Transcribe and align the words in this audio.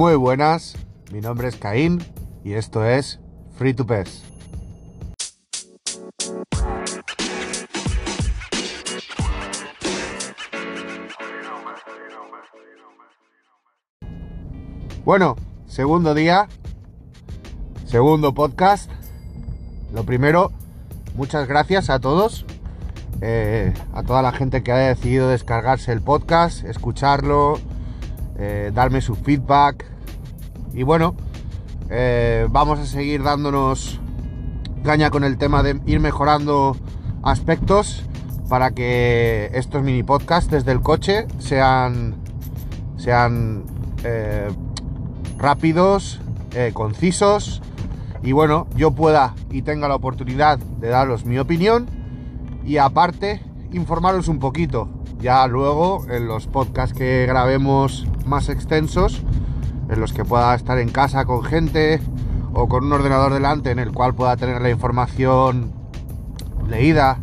Muy 0.00 0.14
buenas, 0.14 0.76
mi 1.12 1.20
nombre 1.20 1.48
es 1.48 1.56
Caín 1.56 2.02
y 2.42 2.54
esto 2.54 2.86
es 2.86 3.20
Free 3.58 3.74
to 3.74 3.86
Pes. 3.86 4.22
Bueno, 15.04 15.36
segundo 15.66 16.14
día, 16.14 16.48
segundo 17.84 18.32
podcast. 18.32 18.90
Lo 19.92 20.04
primero, 20.04 20.50
muchas 21.14 21.46
gracias 21.46 21.90
a 21.90 21.98
todos, 21.98 22.46
eh, 23.20 23.74
a 23.92 24.02
toda 24.02 24.22
la 24.22 24.32
gente 24.32 24.62
que 24.62 24.72
haya 24.72 24.88
decidido 24.88 25.28
descargarse 25.28 25.92
el 25.92 26.00
podcast, 26.00 26.64
escucharlo, 26.64 27.58
eh, 28.40 28.70
darme 28.74 29.00
su 29.00 29.14
feedback. 29.14 29.84
Y 30.72 30.82
bueno, 30.82 31.14
eh, 31.90 32.46
vamos 32.50 32.78
a 32.78 32.86
seguir 32.86 33.22
dándonos 33.22 34.00
caña 34.82 35.10
con 35.10 35.24
el 35.24 35.36
tema 35.38 35.62
de 35.62 35.80
ir 35.86 36.00
mejorando 36.00 36.76
aspectos 37.22 38.04
para 38.48 38.70
que 38.70 39.50
estos 39.52 39.82
mini 39.82 40.02
podcasts 40.02 40.50
desde 40.50 40.72
el 40.72 40.80
coche 40.80 41.26
sean, 41.38 42.16
sean 42.96 43.64
rápidos, 45.38 46.20
concisos 46.72 47.60
y 48.22 48.32
bueno, 48.32 48.66
yo 48.76 48.90
pueda 48.90 49.34
y 49.50 49.62
tenga 49.62 49.88
la 49.88 49.94
oportunidad 49.94 50.58
de 50.58 50.88
daros 50.88 51.24
mi 51.24 51.38
opinión 51.38 51.86
y 52.64 52.76
aparte 52.76 53.42
informaros 53.72 54.28
un 54.28 54.38
poquito. 54.38 54.88
Ya 55.20 55.46
luego 55.46 56.06
en 56.10 56.26
los 56.26 56.46
podcasts 56.46 56.96
que 56.96 57.26
grabemos 57.26 58.06
más 58.26 58.48
extensos, 58.48 59.22
en 59.88 60.00
los 60.00 60.12
que 60.12 60.24
pueda 60.24 60.54
estar 60.54 60.78
en 60.78 60.88
casa 60.90 61.24
con 61.24 61.42
gente 61.42 62.00
o 62.52 62.68
con 62.68 62.84
un 62.84 62.92
ordenador 62.92 63.32
delante 63.32 63.70
en 63.70 63.78
el 63.78 63.92
cual 63.92 64.14
pueda 64.14 64.36
tener 64.36 64.60
la 64.60 64.70
información 64.70 65.72
leída 66.68 67.18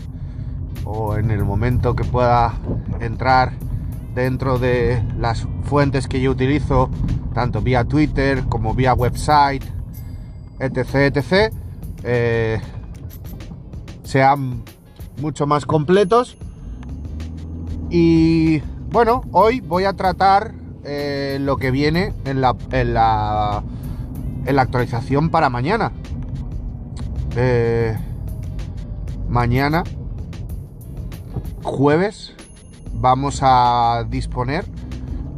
o 0.84 1.16
en 1.16 1.32
el 1.32 1.44
momento 1.44 1.96
que 1.96 2.04
pueda 2.04 2.54
entrar 3.00 3.54
dentro 4.16 4.58
de 4.58 5.04
las 5.18 5.48
fuentes 5.64 6.08
que 6.08 6.22
yo 6.22 6.32
utilizo, 6.32 6.90
tanto 7.34 7.62
vía 7.62 7.84
Twitter 7.84 8.44
como 8.50 8.74
vía 8.74 8.94
website, 8.94 9.64
etc, 10.60 10.96
etc, 10.96 11.54
eh, 12.04 12.60
sean 14.04 14.64
mucho 15.22 15.46
más 15.46 15.66
completos. 15.66 16.38
Y 17.90 18.60
bueno, 18.90 19.22
hoy 19.32 19.60
voy 19.60 19.84
a 19.84 19.94
tratar 19.94 20.54
eh, 20.88 21.38
lo 21.42 21.58
que 21.58 21.70
viene 21.70 22.14
en 22.24 22.40
la, 22.40 22.56
en 22.72 22.94
la, 22.94 23.62
en 24.46 24.56
la 24.56 24.62
actualización 24.62 25.30
para 25.30 25.50
mañana. 25.50 25.92
Eh, 27.36 27.98
mañana, 29.28 29.84
jueves, 31.62 32.34
vamos 32.94 33.40
a 33.42 34.06
disponer 34.10 34.66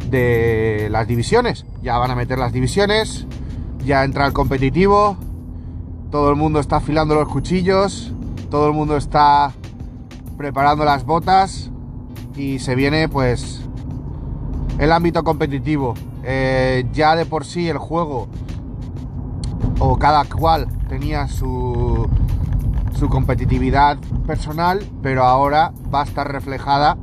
de 0.09 0.88
las 0.91 1.08
divisiones. 1.08 1.66
Ya 1.81 1.97
van 1.97 2.11
a 2.11 2.16
meter 2.16 2.38
las 2.38 2.53
divisiones, 2.53 3.25
ya 3.84 4.03
entra 4.03 4.28
el 4.28 4.34
competitivo, 4.34 5.17
todo 6.11 6.30
el 6.30 6.36
mundo 6.36 6.59
está 6.59 6.75
afilando 6.75 7.16
los 7.16 7.28
cuchillos, 7.28 8.13
todo 8.52 8.67
el 8.67 8.73
mundo 8.73 8.97
está 8.97 9.52
preparando 10.38 10.86
las 10.86 11.06
botas 11.06 11.72
y 12.36 12.59
se 12.59 12.75
viene 12.75 13.09
pues 13.09 13.69
el 14.79 14.91
ámbito 14.91 15.23
competitivo. 15.23 15.94
Eh, 16.23 16.85
ya 16.91 17.16
de 17.16 17.25
por 17.25 17.45
sí 17.45 17.69
el 17.69 17.78
juego 17.78 18.28
o 19.79 19.97
cada 19.97 20.25
cual 20.25 20.67
tenía 20.88 21.28
su, 21.28 22.09
su 22.97 23.07
competitividad 23.09 23.97
personal, 24.25 24.84
pero 25.01 25.23
ahora 25.23 25.72
va 25.94 26.01
a 26.01 26.06
estar 26.06 26.31
reflejada 26.31 26.97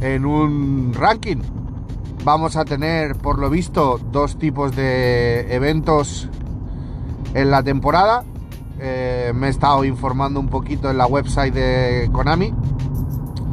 en 0.00 0.26
un 0.26 0.92
ranking 0.94 1.38
vamos 2.24 2.56
a 2.56 2.64
tener, 2.64 3.16
por 3.16 3.38
lo 3.38 3.50
visto, 3.50 3.98
dos 4.10 4.38
tipos 4.38 4.74
de 4.76 5.54
eventos 5.54 6.28
en 7.34 7.50
la 7.50 7.62
temporada. 7.62 8.24
Eh, 8.78 9.32
me 9.34 9.46
he 9.48 9.50
estado 9.50 9.84
informando 9.84 10.40
un 10.40 10.48
poquito 10.48 10.90
en 10.90 10.98
la 10.98 11.06
website 11.06 11.54
de 11.54 12.10
Konami. 12.12 12.54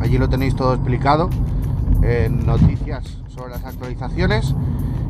Allí 0.02 0.18
lo 0.18 0.30
tenéis 0.30 0.56
todo 0.56 0.74
explicado 0.74 1.30
en 2.02 2.46
noticias 2.46 3.18
las 3.48 3.64
actualizaciones. 3.64 4.56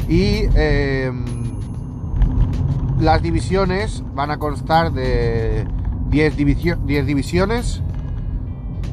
Y 0.08 0.44
em, 0.56 1.26
las 3.00 3.22
divisiones 3.22 4.04
van 4.14 4.32
a 4.32 4.38
constar 4.38 4.92
de 4.92 5.66
10, 6.10 6.36
divisiones, 6.36 7.82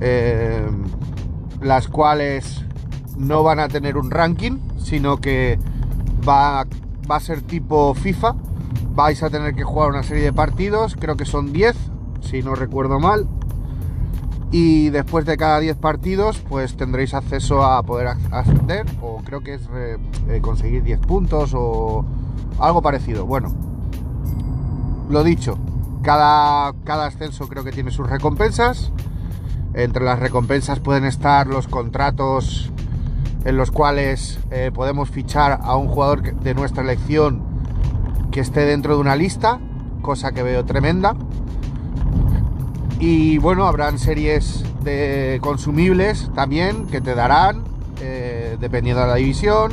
em, 0.00 0.84
las 1.60 1.88
cuales 1.88 2.64
no 3.16 3.42
van 3.42 3.60
a 3.60 3.68
tener 3.68 3.96
un 3.96 4.10
ranking, 4.10 4.58
sino 4.78 5.16
que 5.18 5.58
va, 6.26 6.66
va 7.10 7.16
a 7.16 7.20
ser 7.20 7.42
tipo 7.42 7.94
FIFA. 7.94 8.36
Vais 8.94 9.22
a 9.22 9.30
tener 9.30 9.54
que 9.54 9.64
jugar 9.64 9.90
una 9.90 10.02
serie 10.02 10.24
de 10.24 10.32
partidos, 10.32 10.96
creo 10.98 11.16
que 11.16 11.24
son 11.24 11.52
10, 11.52 11.76
si 12.20 12.42
no 12.42 12.54
recuerdo 12.54 13.00
mal. 13.00 13.26
Y 14.52 14.90
después 14.90 15.26
de 15.26 15.36
cada 15.36 15.58
10 15.58 15.76
partidos, 15.76 16.38
pues 16.48 16.76
tendréis 16.76 17.14
acceso 17.14 17.64
a 17.64 17.82
poder 17.82 18.08
ascender, 18.30 18.86
o 19.02 19.20
creo 19.24 19.42
que 19.42 19.54
es 19.54 19.62
eh, 19.74 19.98
conseguir 20.40 20.82
10 20.84 21.00
puntos 21.00 21.52
o 21.54 22.04
algo 22.58 22.80
parecido. 22.80 23.26
Bueno, 23.26 23.52
lo 25.08 25.24
dicho, 25.24 25.58
cada, 26.02 26.72
cada 26.84 27.06
ascenso 27.06 27.48
creo 27.48 27.64
que 27.64 27.72
tiene 27.72 27.90
sus 27.90 28.08
recompensas. 28.08 28.92
Entre 29.74 30.04
las 30.04 30.18
recompensas 30.18 30.80
pueden 30.80 31.04
estar 31.04 31.48
los 31.48 31.68
contratos 31.68 32.70
en 33.44 33.56
los 33.56 33.70
cuales 33.70 34.38
eh, 34.50 34.70
podemos 34.72 35.10
fichar 35.10 35.60
a 35.62 35.76
un 35.76 35.88
jugador 35.88 36.34
de 36.34 36.54
nuestra 36.54 36.82
elección 36.82 37.42
que 38.32 38.40
esté 38.40 38.60
dentro 38.60 38.94
de 38.94 39.00
una 39.00 39.16
lista, 39.16 39.60
cosa 40.02 40.32
que 40.32 40.42
veo 40.42 40.64
tremenda. 40.64 41.14
Y 42.98 43.38
bueno, 43.38 43.66
habrán 43.66 43.98
series 43.98 44.64
de 44.82 45.38
consumibles 45.42 46.30
también 46.34 46.86
que 46.86 47.00
te 47.00 47.14
darán, 47.14 47.64
eh, 48.00 48.56
dependiendo 48.60 49.02
de 49.02 49.08
la 49.08 49.14
división. 49.16 49.72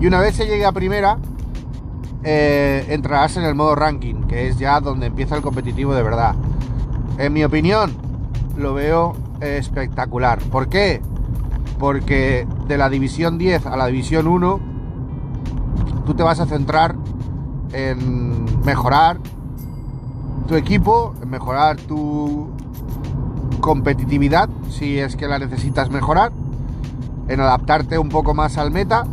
Y 0.00 0.06
una 0.06 0.20
vez 0.20 0.36
se 0.36 0.46
llegue 0.46 0.64
a 0.64 0.72
primera, 0.72 1.18
eh, 2.22 2.86
entrarás 2.88 3.36
en 3.36 3.44
el 3.44 3.54
modo 3.54 3.74
ranking, 3.74 4.22
que 4.28 4.48
es 4.48 4.58
ya 4.58 4.80
donde 4.80 5.06
empieza 5.06 5.36
el 5.36 5.42
competitivo 5.42 5.94
de 5.94 6.02
verdad. 6.02 6.34
En 7.18 7.32
mi 7.32 7.44
opinión, 7.44 7.94
lo 8.56 8.74
veo 8.74 9.16
espectacular. 9.40 10.38
¿Por 10.38 10.68
qué? 10.68 11.02
porque 11.80 12.46
de 12.68 12.76
la 12.76 12.90
división 12.90 13.38
10 13.38 13.66
a 13.66 13.76
la 13.76 13.86
división 13.86 14.28
1 14.28 14.60
tú 16.04 16.14
te 16.14 16.22
vas 16.22 16.38
a 16.38 16.46
centrar 16.46 16.94
en 17.72 18.44
mejorar 18.64 19.18
tu 20.46 20.56
equipo, 20.56 21.14
mejorar 21.26 21.76
tu 21.76 22.50
competitividad, 23.60 24.48
si 24.70 24.98
es 24.98 25.16
que 25.16 25.28
la 25.28 25.38
necesitas 25.38 25.90
mejorar, 25.90 26.32
en 27.28 27.40
adaptarte 27.40 27.98
un 27.98 28.08
poco 28.08 28.34
más 28.34 28.58
al 28.58 28.70
meta 28.70 29.06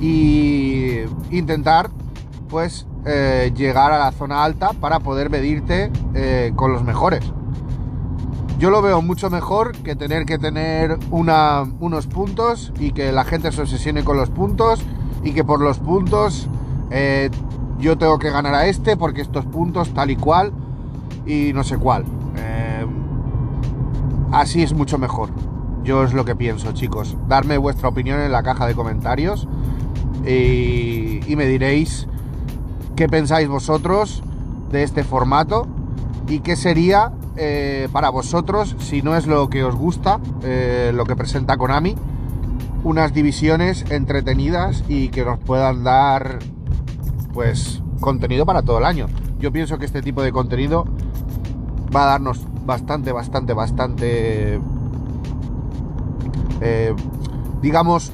y 0.00 1.00
intentar 1.30 1.90
pues 2.48 2.86
eh, 3.06 3.52
llegar 3.56 3.92
a 3.92 3.98
la 3.98 4.12
zona 4.12 4.44
alta 4.44 4.72
para 4.72 5.00
poder 5.00 5.30
medirte 5.30 5.90
eh, 6.14 6.52
con 6.54 6.72
los 6.72 6.82
mejores. 6.84 7.24
Yo 8.58 8.70
lo 8.70 8.80
veo 8.80 9.02
mucho 9.02 9.30
mejor 9.30 9.72
que 9.78 9.96
tener 9.96 10.24
que 10.24 10.38
tener 10.38 10.98
unos 11.10 12.06
puntos 12.06 12.72
y 12.78 12.92
que 12.92 13.12
la 13.12 13.24
gente 13.24 13.52
se 13.52 13.60
obsesione 13.60 14.02
con 14.02 14.16
los 14.16 14.30
puntos 14.30 14.82
y 15.22 15.32
que 15.32 15.44
por 15.44 15.60
los 15.60 15.78
puntos 15.78 16.48
eh, 16.90 17.30
yo 17.78 17.98
tengo 17.98 18.18
que 18.18 18.30
ganar 18.30 18.54
a 18.54 18.66
este 18.66 18.96
porque 18.96 19.20
estos 19.20 19.44
puntos 19.44 19.92
tal 19.92 20.10
y 20.10 20.16
cual 20.16 20.52
y 21.26 21.52
no 21.52 21.64
sé 21.64 21.76
cuál. 21.76 22.04
Eh, 22.36 22.86
así 24.32 24.62
es 24.62 24.72
mucho 24.72 24.98
mejor. 24.98 25.30
Yo 25.84 26.02
es 26.02 26.12
lo 26.12 26.24
que 26.24 26.34
pienso, 26.34 26.72
chicos. 26.72 27.16
Darme 27.28 27.58
vuestra 27.58 27.88
opinión 27.88 28.20
en 28.20 28.32
la 28.32 28.42
caja 28.42 28.66
de 28.66 28.74
comentarios 28.74 29.46
y, 30.26 31.20
me 31.36 31.46
diréis 31.46 32.08
qué 32.96 33.08
pensáis 33.08 33.46
vosotros 33.48 34.22
de 34.70 34.82
este 34.82 35.04
formato 35.04 35.68
y 36.28 36.40
qué 36.40 36.56
sería 36.56 37.12
eh, 37.36 37.88
para 37.92 38.08
vosotros, 38.08 38.74
si 38.78 39.02
no 39.02 39.16
es 39.16 39.26
lo 39.26 39.48
que 39.50 39.62
os 39.62 39.76
gusta, 39.76 40.18
eh, 40.42 40.92
lo 40.94 41.04
que 41.04 41.14
presenta 41.14 41.56
Konami, 41.56 41.94
unas 42.82 43.12
divisiones 43.12 43.84
entretenidas 43.90 44.82
y 44.88 45.08
que 45.08 45.24
nos 45.24 45.38
puedan 45.38 45.84
dar, 45.84 46.38
pues, 47.34 47.82
contenido 48.00 48.46
para 48.46 48.62
todo 48.62 48.78
el 48.78 48.84
año. 48.86 49.06
Yo 49.38 49.52
pienso 49.52 49.78
que 49.78 49.84
este 49.84 50.02
tipo 50.02 50.22
de 50.22 50.32
contenido 50.32 50.86
va 51.94 52.04
a 52.04 52.06
darnos 52.06 52.46
bastante, 52.64 53.12
bastante, 53.12 53.52
bastante, 53.52 54.60
eh, 56.60 56.94
digamos, 57.62 58.12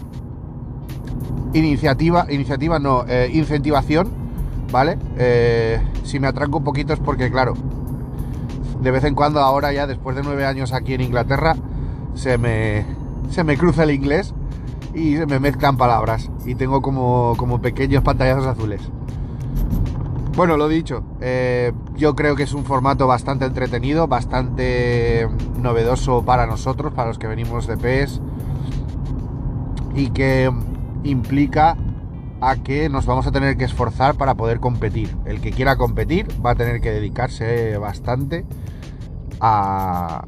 iniciativa, 1.54 2.26
iniciativa 2.30 2.78
no, 2.78 3.04
eh, 3.08 3.30
incentivación, 3.32 4.08
¿vale? 4.70 4.98
Eh, 5.16 5.80
si 6.04 6.20
me 6.20 6.26
atranco 6.26 6.58
un 6.58 6.64
poquito 6.64 6.92
es 6.92 7.00
porque, 7.00 7.30
claro, 7.30 7.54
de 8.80 8.90
vez 8.90 9.04
en 9.04 9.14
cuando 9.14 9.40
ahora 9.40 9.72
ya 9.72 9.86
después 9.86 10.16
de 10.16 10.22
nueve 10.22 10.44
años 10.44 10.72
aquí 10.72 10.94
en 10.94 11.02
Inglaterra 11.02 11.56
se 12.14 12.36
me, 12.36 12.84
se 13.30 13.44
me 13.44 13.56
cruza 13.56 13.84
el 13.84 13.92
inglés 13.92 14.34
y 14.94 15.16
se 15.16 15.26
me 15.26 15.38
mezclan 15.40 15.76
palabras 15.76 16.30
y 16.44 16.54
tengo 16.54 16.82
como, 16.82 17.34
como 17.36 17.60
pequeños 17.60 18.02
pantallazos 18.02 18.46
azules. 18.46 18.82
Bueno, 20.34 20.56
lo 20.56 20.66
dicho, 20.66 21.04
eh, 21.20 21.72
yo 21.94 22.16
creo 22.16 22.34
que 22.36 22.44
es 22.44 22.54
un 22.54 22.64
formato 22.64 23.06
bastante 23.06 23.44
entretenido, 23.44 24.08
bastante 24.08 25.28
novedoso 25.58 26.24
para 26.24 26.46
nosotros, 26.46 26.94
para 26.94 27.08
los 27.08 27.18
que 27.18 27.26
venimos 27.26 27.66
de 27.66 27.76
PES, 27.76 28.22
y 29.94 30.08
que 30.08 30.50
implica 31.04 31.76
a 32.40 32.56
que 32.56 32.88
nos 32.88 33.04
vamos 33.04 33.26
a 33.26 33.30
tener 33.30 33.58
que 33.58 33.64
esforzar 33.64 34.14
para 34.14 34.34
poder 34.34 34.58
competir. 34.58 35.14
El 35.26 35.42
que 35.42 35.50
quiera 35.50 35.76
competir 35.76 36.26
va 36.44 36.52
a 36.52 36.54
tener 36.54 36.80
que 36.80 36.92
dedicarse 36.92 37.76
bastante 37.76 38.46
a, 39.38 40.24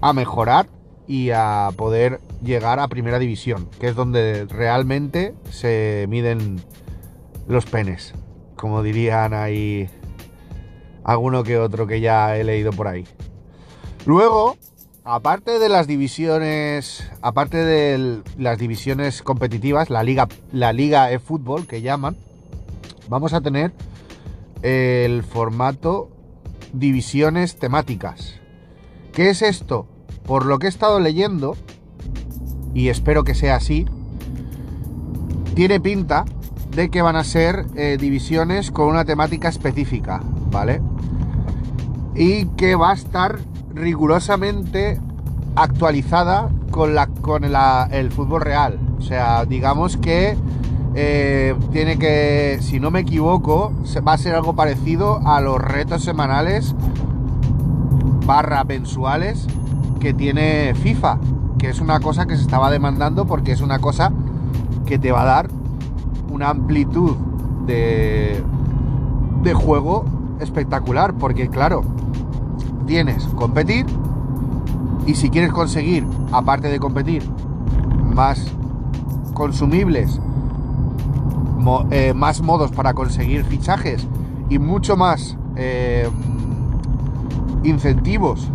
a 0.00 0.12
mejorar 0.14 0.66
y 1.06 1.28
a 1.30 1.68
poder 1.76 2.22
llegar 2.42 2.80
a 2.80 2.88
primera 2.88 3.18
división, 3.18 3.68
que 3.78 3.88
es 3.88 3.94
donde 3.94 4.46
realmente 4.46 5.34
se 5.50 6.06
miden 6.08 6.62
los 7.46 7.66
penes, 7.66 8.14
como 8.56 8.82
dirían 8.82 9.34
ahí 9.34 9.88
alguno 11.04 11.44
que 11.44 11.58
otro 11.58 11.86
que 11.86 12.00
ya 12.00 12.36
he 12.36 12.44
leído 12.44 12.72
por 12.72 12.88
ahí. 12.88 13.06
Luego, 14.06 14.56
aparte 15.04 15.58
de 15.58 15.68
las 15.68 15.86
divisiones, 15.86 17.10
aparte 17.22 17.58
de 17.58 18.22
las 18.38 18.58
divisiones 18.58 19.22
competitivas, 19.22 19.90
la 19.90 20.02
liga, 20.02 20.28
la 20.52 20.72
liga 20.72 21.06
de 21.06 21.18
fútbol 21.18 21.66
que 21.66 21.82
llaman, 21.82 22.16
vamos 23.08 23.32
a 23.32 23.40
tener 23.40 23.72
el 24.62 25.22
formato 25.22 26.10
divisiones 26.72 27.58
temáticas. 27.58 28.40
¿Qué 29.12 29.30
es 29.30 29.42
esto? 29.42 29.86
Por 30.26 30.46
lo 30.46 30.58
que 30.58 30.66
he 30.66 30.70
estado 30.70 31.00
leyendo, 31.00 31.56
y 32.72 32.88
espero 32.88 33.24
que 33.24 33.34
sea 33.34 33.56
así, 33.56 33.86
tiene 35.54 35.80
pinta 35.80 36.24
de 36.74 36.90
que 36.90 37.02
van 37.02 37.16
a 37.16 37.24
ser 37.24 37.66
eh, 37.76 37.96
divisiones 38.00 38.70
con 38.70 38.88
una 38.88 39.04
temática 39.04 39.48
específica, 39.48 40.20
¿vale? 40.50 40.80
Y 42.14 42.46
que 42.56 42.74
va 42.74 42.90
a 42.90 42.94
estar 42.94 43.38
rigurosamente 43.74 45.00
actualizada 45.56 46.48
con, 46.70 46.94
la, 46.94 47.06
con 47.06 47.44
el 47.44 48.10
fútbol 48.10 48.40
real. 48.40 48.78
O 48.98 49.02
sea, 49.02 49.44
digamos 49.44 49.96
que 49.96 50.36
eh, 50.96 51.54
tiene 51.72 51.98
que, 51.98 52.58
si 52.60 52.80
no 52.80 52.90
me 52.90 53.00
equivoco, 53.00 53.72
va 54.06 54.12
a 54.12 54.18
ser 54.18 54.34
algo 54.34 54.54
parecido 54.54 55.20
a 55.26 55.40
los 55.40 55.58
retos 55.58 56.02
semanales 56.02 56.74
barra 58.26 58.64
mensuales 58.64 59.46
que 60.00 60.14
tiene 60.14 60.74
FIFA, 60.74 61.18
que 61.58 61.68
es 61.68 61.80
una 61.80 62.00
cosa 62.00 62.26
que 62.26 62.36
se 62.36 62.42
estaba 62.42 62.70
demandando 62.70 63.26
porque 63.26 63.52
es 63.52 63.60
una 63.60 63.78
cosa 63.78 64.12
que 64.86 64.98
te 64.98 65.12
va 65.12 65.22
a 65.22 65.26
dar 65.26 65.48
una 66.34 66.50
amplitud 66.50 67.12
de, 67.66 68.42
de 69.42 69.54
juego 69.54 70.04
espectacular, 70.40 71.14
porque 71.14 71.48
claro, 71.48 71.84
tienes 72.86 73.24
competir 73.36 73.86
y 75.06 75.14
si 75.14 75.30
quieres 75.30 75.52
conseguir, 75.52 76.04
aparte 76.32 76.68
de 76.68 76.80
competir, 76.80 77.22
más 78.14 78.52
consumibles, 79.32 80.20
eh, 81.90 82.12
más 82.14 82.42
modos 82.42 82.72
para 82.72 82.94
conseguir 82.94 83.44
fichajes 83.44 84.06
y 84.50 84.58
mucho 84.58 84.96
más 84.96 85.36
eh, 85.56 86.08
incentivos 87.62 88.50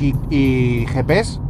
y, 0.00 0.14
y 0.30 0.86
GPs, 0.86 1.40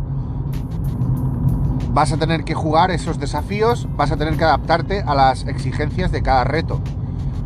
vas 1.92 2.12
a 2.12 2.16
tener 2.16 2.44
que 2.44 2.54
jugar 2.54 2.90
esos 2.90 3.18
desafíos, 3.18 3.88
vas 3.96 4.12
a 4.12 4.16
tener 4.16 4.36
que 4.36 4.44
adaptarte 4.44 5.02
a 5.06 5.14
las 5.14 5.46
exigencias 5.46 6.12
de 6.12 6.22
cada 6.22 6.44
reto. 6.44 6.80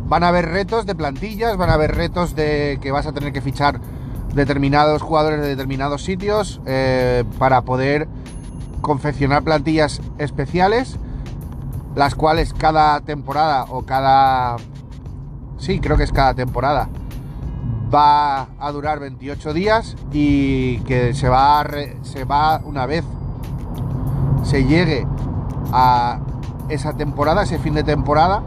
Van 0.05 0.23
a 0.23 0.27
haber 0.27 0.49
retos 0.49 0.85
de 0.85 0.95
plantillas, 0.95 1.57
van 1.57 1.69
a 1.69 1.73
haber 1.73 1.95
retos 1.95 2.35
de 2.35 2.77
que 2.81 2.91
vas 2.91 3.07
a 3.07 3.13
tener 3.13 3.31
que 3.33 3.41
fichar 3.41 3.79
determinados 4.35 5.01
jugadores 5.01 5.41
de 5.41 5.47
determinados 5.47 6.03
sitios 6.03 6.59
eh, 6.65 7.23
para 7.39 7.61
poder 7.61 8.07
confeccionar 8.81 9.43
plantillas 9.43 10.01
especiales, 10.17 10.97
las 11.95 12.15
cuales 12.15 12.53
cada 12.53 12.99
temporada 13.01 13.65
o 13.69 13.83
cada... 13.83 14.57
Sí, 15.57 15.79
creo 15.79 15.97
que 15.97 16.03
es 16.03 16.11
cada 16.11 16.33
temporada. 16.33 16.89
Va 17.93 18.47
a 18.59 18.71
durar 18.71 18.99
28 18.99 19.53
días 19.53 19.95
y 20.11 20.79
que 20.79 21.13
se 21.13 21.29
va, 21.29 21.65
se 22.01 22.25
va 22.25 22.59
una 22.65 22.85
vez 22.85 23.05
se 24.43 24.65
llegue 24.65 25.07
a 25.71 26.19
esa 26.69 26.93
temporada, 26.93 27.43
ese 27.43 27.57
fin 27.59 27.73
de 27.73 27.83
temporada, 27.83 28.43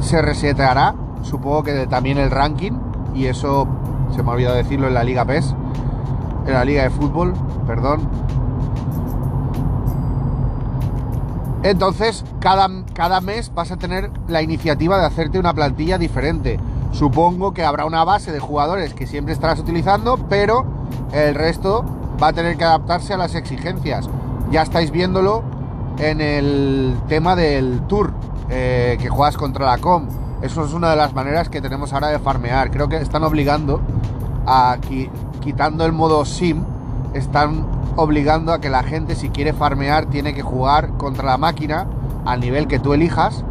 se 0.00 0.22
reseteará, 0.22 0.94
supongo 1.22 1.62
que 1.62 1.86
también 1.86 2.18
el 2.18 2.30
ranking, 2.30 2.72
y 3.14 3.26
eso 3.26 3.66
se 4.14 4.22
me 4.22 4.30
ha 4.30 4.34
olvidado 4.34 4.56
decirlo 4.56 4.88
en 4.88 4.94
la 4.94 5.04
Liga 5.04 5.24
PES, 5.24 5.54
en 6.46 6.52
la 6.54 6.64
Liga 6.64 6.82
de 6.82 6.90
Fútbol, 6.90 7.34
perdón. 7.66 8.00
Entonces, 11.62 12.24
cada, 12.40 12.68
cada 12.92 13.20
mes 13.20 13.52
vas 13.54 13.70
a 13.70 13.76
tener 13.76 14.10
la 14.26 14.42
iniciativa 14.42 14.98
de 14.98 15.06
hacerte 15.06 15.38
una 15.38 15.54
plantilla 15.54 15.96
diferente. 15.96 16.58
Supongo 16.90 17.54
que 17.54 17.64
habrá 17.64 17.86
una 17.86 18.04
base 18.04 18.32
de 18.32 18.40
jugadores 18.40 18.94
que 18.94 19.06
siempre 19.06 19.32
estarás 19.32 19.60
utilizando, 19.60 20.18
pero 20.28 20.66
el 21.12 21.34
resto 21.36 21.84
va 22.20 22.28
a 22.28 22.32
tener 22.32 22.56
que 22.56 22.64
adaptarse 22.64 23.14
a 23.14 23.16
las 23.16 23.34
exigencias. 23.34 24.08
Ya 24.50 24.62
estáis 24.62 24.90
viéndolo 24.90 25.42
en 25.98 26.20
el 26.20 26.96
tema 27.08 27.36
del 27.36 27.80
tour 27.86 28.12
eh, 28.50 28.98
que 29.00 29.08
juegas 29.08 29.36
contra 29.36 29.66
la 29.66 29.78
com. 29.78 30.06
Eso 30.42 30.64
es 30.64 30.72
una 30.72 30.90
de 30.90 30.96
las 30.96 31.14
maneras 31.14 31.48
que 31.48 31.60
tenemos 31.60 31.92
ahora 31.92 32.08
de 32.08 32.18
farmear. 32.18 32.70
Creo 32.70 32.88
que 32.88 32.96
están 32.96 33.22
obligando 33.22 33.80
a 34.46 34.76
quitando 35.40 35.84
el 35.84 35.92
modo 35.92 36.24
sim, 36.24 36.64
están 37.14 37.66
obligando 37.96 38.52
a 38.52 38.60
que 38.60 38.70
la 38.70 38.82
gente 38.82 39.14
si 39.14 39.28
quiere 39.28 39.52
farmear 39.52 40.06
tiene 40.06 40.34
que 40.34 40.42
jugar 40.42 40.96
contra 40.96 41.24
la 41.24 41.36
máquina 41.36 41.86
al 42.24 42.40
nivel 42.40 42.66
que 42.66 42.78
tú 42.78 42.92
elijas. 42.92 43.44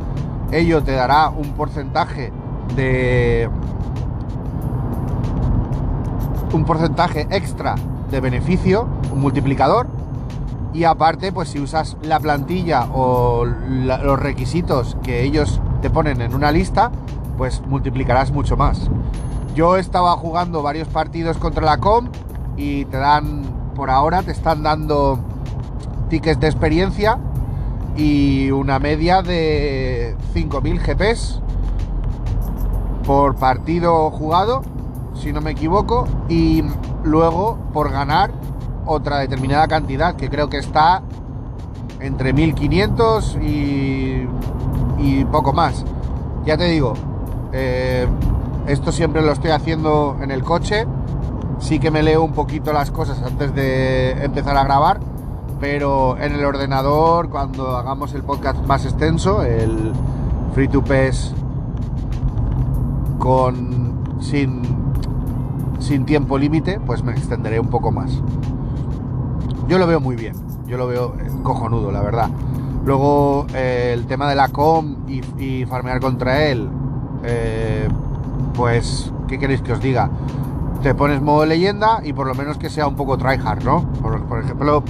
Ello 0.51 0.83
te 0.83 0.91
dará 0.91 1.29
un 1.29 1.53
porcentaje 1.53 2.33
de 2.75 3.49
un 6.53 6.65
porcentaje 6.65 7.27
extra 7.29 7.75
de 8.11 8.19
beneficio, 8.19 8.87
un 9.11 9.21
multiplicador. 9.21 9.87
Y 10.73 10.83
aparte, 10.85 11.31
pues 11.31 11.49
si 11.49 11.59
usas 11.59 11.97
la 12.01 12.19
plantilla 12.19 12.87
o 12.93 13.45
los 13.45 14.19
requisitos 14.19 14.95
que 15.03 15.23
ellos 15.23 15.59
te 15.81 15.89
ponen 15.89 16.21
en 16.21 16.33
una 16.33 16.51
lista, 16.51 16.91
pues 17.37 17.61
multiplicarás 17.67 18.31
mucho 18.31 18.55
más. 18.55 18.89
Yo 19.55 19.75
estaba 19.75 20.15
jugando 20.15 20.61
varios 20.61 20.87
partidos 20.87 21.37
contra 21.37 21.65
la 21.65 21.77
com 21.77 22.07
y 22.55 22.85
te 22.85 22.97
dan, 22.97 23.43
por 23.75 23.89
ahora, 23.89 24.21
te 24.23 24.31
están 24.31 24.63
dando 24.63 25.19
tickets 26.09 26.39
de 26.39 26.47
experiencia 26.47 27.17
y 27.97 28.51
una 28.51 28.79
media 28.79 29.21
de 29.21 30.15
5.000 30.33 30.79
GPs 30.79 31.41
por 33.05 33.35
partido 33.35 34.09
jugado, 34.11 34.61
si 35.13 35.33
no 35.33 35.41
me 35.41 35.51
equivoco, 35.51 36.07
y 36.29 36.63
luego 37.03 37.57
por 37.73 37.91
ganar 37.91 38.31
otra 38.85 39.19
determinada 39.19 39.67
cantidad, 39.67 40.15
que 40.15 40.29
creo 40.29 40.49
que 40.49 40.57
está 40.57 41.01
entre 41.99 42.33
1500 42.33 43.37
y, 43.41 44.27
y 44.99 45.25
poco 45.25 45.53
más. 45.53 45.85
Ya 46.45 46.57
te 46.57 46.65
digo, 46.65 46.93
eh, 47.53 48.07
esto 48.67 48.91
siempre 48.91 49.21
lo 49.21 49.31
estoy 49.31 49.51
haciendo 49.51 50.17
en 50.21 50.31
el 50.31 50.43
coche. 50.43 50.87
Sí 51.59 51.79
que 51.79 51.91
me 51.91 52.01
leo 52.01 52.23
un 52.23 52.33
poquito 52.33 52.73
las 52.73 52.89
cosas 52.89 53.21
antes 53.21 53.53
de 53.53 54.23
empezar 54.23 54.57
a 54.57 54.63
grabar, 54.63 54.99
pero 55.59 56.17
en 56.17 56.33
el 56.33 56.43
ordenador, 56.43 57.29
cuando 57.29 57.77
hagamos 57.77 58.13
el 58.15 58.23
podcast 58.23 58.65
más 58.65 58.85
extenso, 58.85 59.43
el 59.43 59.93
Free 60.55 60.67
to 60.67 60.83
Pass 60.83 61.33
con 63.19 64.19
sin 64.19 64.80
sin 65.91 66.05
tiempo 66.05 66.37
límite, 66.37 66.79
pues 66.79 67.03
me 67.03 67.11
extenderé 67.11 67.59
un 67.59 67.67
poco 67.67 67.91
más. 67.91 68.21
Yo 69.67 69.77
lo 69.77 69.85
veo 69.87 69.99
muy 69.99 70.15
bien, 70.15 70.33
yo 70.65 70.77
lo 70.77 70.87
veo 70.87 71.15
eh, 71.19 71.29
cojonudo, 71.43 71.91
la 71.91 71.99
verdad. 71.99 72.29
Luego 72.85 73.45
eh, 73.53 73.91
el 73.93 74.05
tema 74.07 74.29
de 74.29 74.35
la 74.35 74.47
com 74.47 74.99
y, 75.09 75.65
farmear 75.65 75.99
contra 75.99 76.45
él, 76.45 76.69
eh, 77.25 77.89
pues, 78.53 79.11
¿qué 79.27 79.37
queréis 79.37 79.61
que 79.61 79.73
os 79.73 79.81
diga? 79.81 80.09
Te 80.81 80.95
pones 80.95 81.21
modo 81.21 81.45
leyenda 81.45 81.99
y 82.05 82.13
por 82.13 82.25
lo 82.25 82.35
menos 82.35 82.57
que 82.57 82.69
sea 82.69 82.87
un 82.87 82.95
poco 82.95 83.17
tryhard, 83.17 83.61
¿no? 83.65 83.85
Por, 84.01 84.39
ejemplo, 84.39 84.85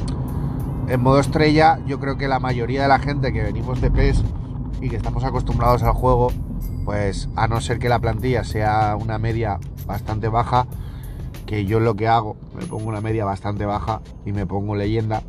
en 0.88 1.02
modo 1.02 1.20
estrella, 1.20 1.80
yo 1.88 2.00
creo 2.00 2.16
que 2.20 2.28
la 2.28 2.40
mayoría 2.40 2.84
de 2.84 2.88
la 2.88 3.00
gente 3.00 3.34
que 3.34 3.42
venimos 3.42 3.82
de 3.82 3.90
PES 3.90 4.24
y 4.82 4.90
que 4.90 4.98
estamos 4.98 5.24
acostumbrados 5.24 5.82
al 5.82 5.94
juego, 5.94 6.28
pues 6.86 7.28
a 7.36 7.48
no 7.48 7.60
ser 7.60 7.80
que 7.80 7.90
la 7.90 7.98
plantilla 7.98 8.44
sea 8.44 8.96
una 9.02 9.18
media 9.18 9.58
bastante 9.88 10.28
baja, 10.28 10.68
que 11.52 11.66
yo 11.66 11.82
lo 11.82 11.98
que 11.98 12.08
hago, 12.08 12.38
me 12.56 12.66
pongo 12.66 12.88
una 12.88 13.02
media 13.02 13.26
bastante 13.26 13.66
baja 13.66 14.00
y 14.26 14.32
me 14.32 14.46
pongo 14.46 14.74
leyenda 14.74 15.22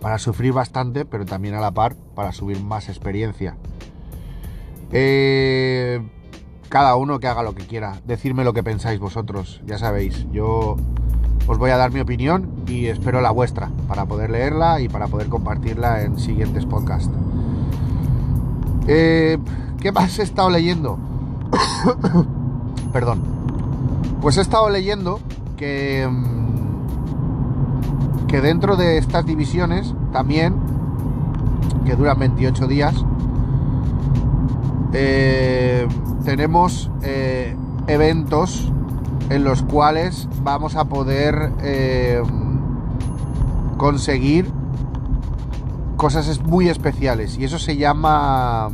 para 0.00 0.16
sufrir 0.16 0.54
bastante, 0.54 1.04
pero 1.04 1.26
también 1.26 1.54
a 1.54 1.60
la 1.60 1.70
par 1.70 1.96
para 2.14 2.32
subir 2.32 2.62
más 2.62 2.88
experiencia. 2.88 3.58
Eh, 4.90 6.00
cada 6.70 6.96
uno 6.96 7.20
que 7.20 7.26
haga 7.26 7.42
lo 7.42 7.54
que 7.54 7.66
quiera, 7.66 8.00
decirme 8.06 8.42
lo 8.42 8.54
que 8.54 8.62
pensáis 8.62 8.98
vosotros, 8.98 9.60
ya 9.66 9.76
sabéis, 9.76 10.26
yo 10.32 10.78
os 11.46 11.58
voy 11.58 11.72
a 11.72 11.76
dar 11.76 11.92
mi 11.92 12.00
opinión 12.00 12.48
y 12.66 12.86
espero 12.86 13.20
la 13.20 13.32
vuestra 13.32 13.70
para 13.88 14.06
poder 14.06 14.30
leerla 14.30 14.80
y 14.80 14.88
para 14.88 15.08
poder 15.08 15.28
compartirla 15.28 16.04
en 16.04 16.18
siguientes 16.18 16.64
podcasts. 16.64 17.12
Eh, 18.88 19.36
¿Qué 19.78 19.92
más 19.92 20.18
he 20.18 20.22
estado 20.22 20.48
leyendo? 20.48 20.98
Perdón. 22.94 23.41
Pues 24.22 24.38
he 24.38 24.40
estado 24.40 24.70
leyendo 24.70 25.20
que, 25.56 26.08
mm, 26.08 26.52
que 28.28 28.40
dentro 28.40 28.76
de 28.76 28.96
estas 28.96 29.26
divisiones 29.26 29.94
también, 30.12 30.54
que 31.84 31.96
duran 31.96 32.20
28 32.20 32.68
días, 32.68 32.94
eh, 34.92 35.88
tenemos 36.24 36.88
eh, 37.02 37.56
eventos 37.88 38.70
en 39.28 39.42
los 39.42 39.62
cuales 39.62 40.28
vamos 40.44 40.76
a 40.76 40.84
poder 40.84 41.50
eh, 41.62 42.22
conseguir 43.76 44.52
cosas 45.96 46.40
muy 46.42 46.68
especiales 46.68 47.38
y 47.38 47.44
eso 47.44 47.58
se 47.58 47.76
llama 47.76 48.70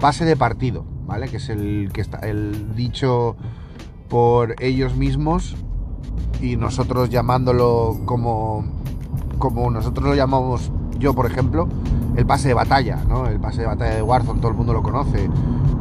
pase 0.00 0.24
de 0.24 0.34
partido, 0.34 0.84
¿vale? 1.06 1.28
Que 1.28 1.36
es 1.36 1.48
el 1.48 1.90
que 1.92 2.00
está 2.00 2.18
el 2.18 2.74
dicho 2.74 3.36
por 4.10 4.56
ellos 4.62 4.94
mismos 4.96 5.56
y 6.42 6.56
nosotros 6.56 7.08
llamándolo 7.08 7.96
como 8.04 8.64
como 9.38 9.70
nosotros 9.70 10.06
lo 10.06 10.14
llamamos 10.14 10.70
yo, 10.98 11.14
por 11.14 11.24
ejemplo, 11.24 11.66
el 12.16 12.26
pase 12.26 12.48
de 12.48 12.54
batalla, 12.54 12.98
¿no? 13.08 13.26
El 13.26 13.40
pase 13.40 13.62
de 13.62 13.66
batalla 13.66 13.94
de 13.94 14.02
Warzone, 14.02 14.40
todo 14.40 14.50
el 14.50 14.56
mundo 14.56 14.74
lo 14.74 14.82
conoce, 14.82 15.30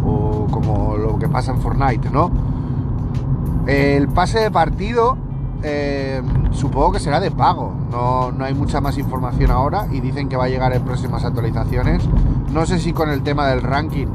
o 0.06 0.48
como 0.50 0.96
lo 0.96 1.20
que 1.20 1.28
pasa 1.28 1.52
en 1.52 1.60
Fortnite, 1.60 2.10
¿no? 2.10 2.32
El 3.68 4.08
pase 4.08 4.40
de 4.40 4.50
partido 4.50 5.18
eh, 5.62 6.22
supongo 6.52 6.94
que 6.94 7.00
será 7.00 7.20
de 7.20 7.32
pago, 7.32 7.74
no, 7.92 8.32
no 8.32 8.46
hay 8.46 8.54
mucha 8.54 8.80
más 8.80 8.98
información 8.98 9.52
ahora 9.52 9.88
y 9.92 10.00
dicen 10.00 10.30
que 10.30 10.38
va 10.38 10.46
a 10.46 10.50
llegar 10.50 10.74
en 10.74 10.84
próximas 10.84 11.26
actualizaciones. 11.26 12.08
No 12.54 12.66
sé 12.66 12.80
si 12.80 12.94
con 12.94 13.10
el 13.10 13.22
tema 13.24 13.48
del 13.48 13.62
ranking 13.62 14.08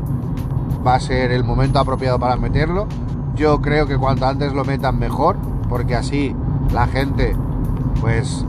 va 0.87 0.95
a 0.95 1.01
ser 1.01 1.33
el 1.33 1.45
momento 1.45 1.79
apropiado 1.79 2.19
para 2.19 2.37
meterlo. 2.37 2.87
Yo 3.37 3.61
creo 3.61 3.87
que 3.87 3.97
cuanto 3.99 4.27
antes 4.27 4.53
lo 4.53 4.65
metan 4.65 4.99
mejor, 4.99 5.37
porque 5.69 5.97
así 5.97 6.35
la 6.73 6.87
gente, 6.87 7.37
pues 8.01 8.45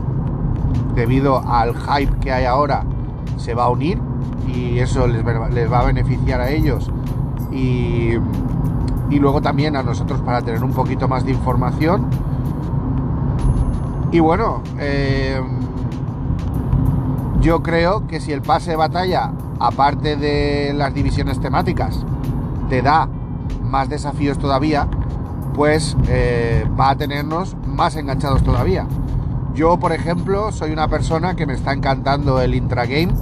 debido 0.94 1.38
al 1.46 1.74
hype 1.74 2.18
que 2.20 2.32
hay 2.32 2.44
ahora, 2.44 2.84
se 3.36 3.54
va 3.54 3.64
a 3.64 3.68
unir 3.68 4.00
y 4.46 4.78
eso 4.78 5.06
les, 5.06 5.24
va 5.24 5.78
a 5.80 5.84
beneficiar 5.84 6.40
a 6.40 6.50
ellos 6.50 6.90
y, 7.50 8.14
luego 9.10 9.40
también 9.40 9.76
a 9.76 9.82
nosotros 9.82 10.20
para 10.20 10.42
tener 10.42 10.62
un 10.62 10.72
poquito 10.72 11.08
más 11.08 11.24
de 11.24 11.32
información. 11.32 12.06
Y 14.12 14.20
bueno, 14.20 14.62
eh, 14.78 15.40
yo 17.40 17.62
creo 17.62 18.06
que 18.06 18.20
si 18.20 18.32
el 18.32 18.42
pase 18.42 18.70
de 18.70 18.76
batalla, 18.76 19.32
aparte 19.58 20.16
de 20.16 20.72
las 20.74 20.92
divisiones 20.94 21.40
temáticas, 21.40 22.04
te 22.68 22.82
da 22.82 23.08
más 23.66 23.88
desafíos 23.88 24.38
todavía, 24.38 24.88
pues 25.54 25.96
eh, 26.08 26.64
va 26.78 26.90
a 26.90 26.96
tenernos 26.96 27.56
más 27.66 27.96
enganchados 27.96 28.42
todavía. 28.42 28.86
Yo, 29.54 29.78
por 29.78 29.92
ejemplo, 29.92 30.52
soy 30.52 30.70
una 30.70 30.88
persona 30.88 31.34
que 31.34 31.46
me 31.46 31.54
está 31.54 31.72
encantando 31.72 32.40
el 32.40 32.54
intragame. 32.54 33.14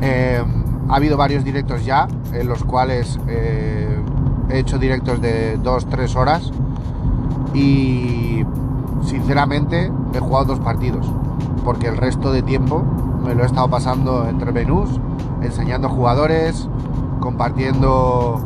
Eh, 0.00 0.42
ha 0.88 0.94
habido 0.94 1.16
varios 1.16 1.44
directos 1.44 1.84
ya, 1.84 2.08
en 2.32 2.48
los 2.48 2.64
cuales 2.64 3.18
eh, 3.28 3.96
he 4.48 4.58
hecho 4.58 4.78
directos 4.78 5.20
de 5.20 5.58
2-3 5.60 6.16
horas 6.16 6.52
y 7.54 8.44
sinceramente 9.02 9.90
he 10.14 10.18
jugado 10.18 10.46
dos 10.46 10.60
partidos, 10.60 11.06
porque 11.64 11.88
el 11.88 11.96
resto 11.96 12.32
de 12.32 12.42
tiempo 12.42 12.84
me 13.24 13.34
lo 13.34 13.42
he 13.42 13.46
estado 13.46 13.68
pasando 13.68 14.28
entre 14.28 14.52
menús, 14.52 15.00
enseñando 15.42 15.88
jugadores, 15.88 16.68
compartiendo, 17.20 18.40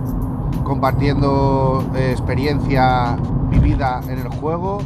compartiendo 0.65 1.85
eh, 1.95 2.11
experiencia 2.11 3.17
vivida 3.51 4.01
en 4.09 4.19
el 4.19 4.29
juego 4.29 4.79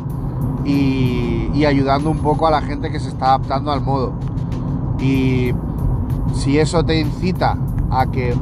y, 0.64 1.64
ayudando 1.64 2.11
un 2.11 2.18
poco 2.18 2.47
a 2.47 2.50
la 2.50 2.62
gente 2.62 2.90
que 2.90 3.00
se 3.00 3.08
está 3.08 3.26
adaptando 3.26 3.73
al 3.73 3.82
modo. 3.82 4.12
Y 4.99 5.52
si 6.35 6.58
eso 6.58 6.85
te 6.85 6.99
incita 7.00 7.58
a 7.90 8.06
que 8.06 8.35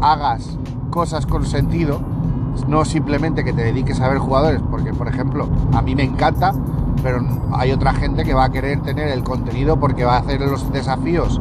hagas 0.00 0.58
cosas 0.90 1.26
con 1.26 1.46
sentido, 1.46 2.00
no 2.66 2.84
simplemente 2.84 3.44
que 3.44 3.52
te 3.52 3.62
dediques 3.62 4.00
a 4.00 4.08
ver 4.08 4.18
jugadores, 4.18 4.60
porque 4.70 4.92
por 4.92 5.08
ejemplo, 5.08 5.48
a 5.72 5.80
mí 5.80 5.94
me 5.94 6.02
encanta, 6.02 6.52
pero 7.02 7.20
hay 7.52 7.72
otra 7.72 7.92
gente 7.92 8.24
que 8.24 8.34
va 8.34 8.44
a 8.44 8.50
querer 8.50 8.80
tener 8.82 9.08
el 9.08 9.22
contenido 9.22 9.78
porque 9.78 10.04
va 10.04 10.16
a 10.16 10.18
hacer 10.18 10.40
los 10.40 10.72
desafíos 10.72 11.40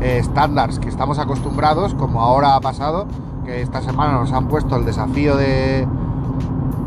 eh, 0.00 0.18
estándares 0.18 0.78
que 0.78 0.88
estamos 0.88 1.18
acostumbrados, 1.18 1.94
como 1.94 2.22
ahora 2.22 2.56
ha 2.56 2.60
pasado, 2.60 3.06
que 3.44 3.62
esta 3.62 3.80
semana 3.82 4.12
nos 4.12 4.32
han 4.32 4.48
puesto 4.48 4.76
el 4.76 4.84
desafío 4.84 5.36
de, 5.36 5.86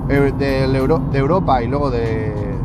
eh, 0.10 0.34
de 0.38 1.18
Europa 1.18 1.64
y 1.64 1.68
luego 1.68 1.92
de 1.92 2.56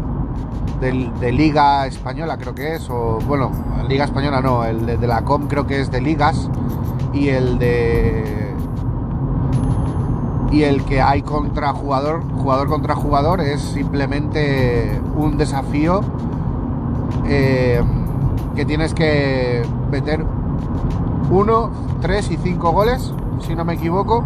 de, 0.81 1.33
Liga 1.33 1.87
Española, 1.87 2.39
creo 2.39 2.55
que 2.55 2.75
es, 2.75 2.89
o 2.91 3.19
bueno, 3.27 3.51
Liga 3.89 4.05
Española 4.05 4.41
no, 4.41 4.65
el 4.65 4.87
de, 4.87 5.07
la 5.07 5.23
COM 5.23 5.47
creo 5.47 5.67
que 5.67 5.81
es 5.81 5.91
de 5.91 6.01
Ligas 6.01 6.49
y 7.13 7.29
el 7.29 7.59
de. 7.59 8.55
Y 10.51 10.65
el 10.65 10.85
que 10.85 11.01
hay 11.01 11.23
contra 11.23 11.73
jugador, 11.73 12.23
jugador 12.43 12.69
contra 12.69 12.97
jugador, 12.97 13.41
es 13.41 13.61
simplemente 13.61 15.01
un 15.15 15.37
desafío 15.39 16.01
eh, 17.27 17.81
que 18.57 18.65
tienes 18.65 18.93
que 18.93 19.63
meter 19.93 20.25
uno, 21.31 21.71
tres 22.01 22.33
y 22.33 22.37
cinco 22.37 22.73
goles, 22.73 23.15
si 23.41 23.55
no 23.55 23.65
me 23.65 23.75
equivoco. 23.75 24.25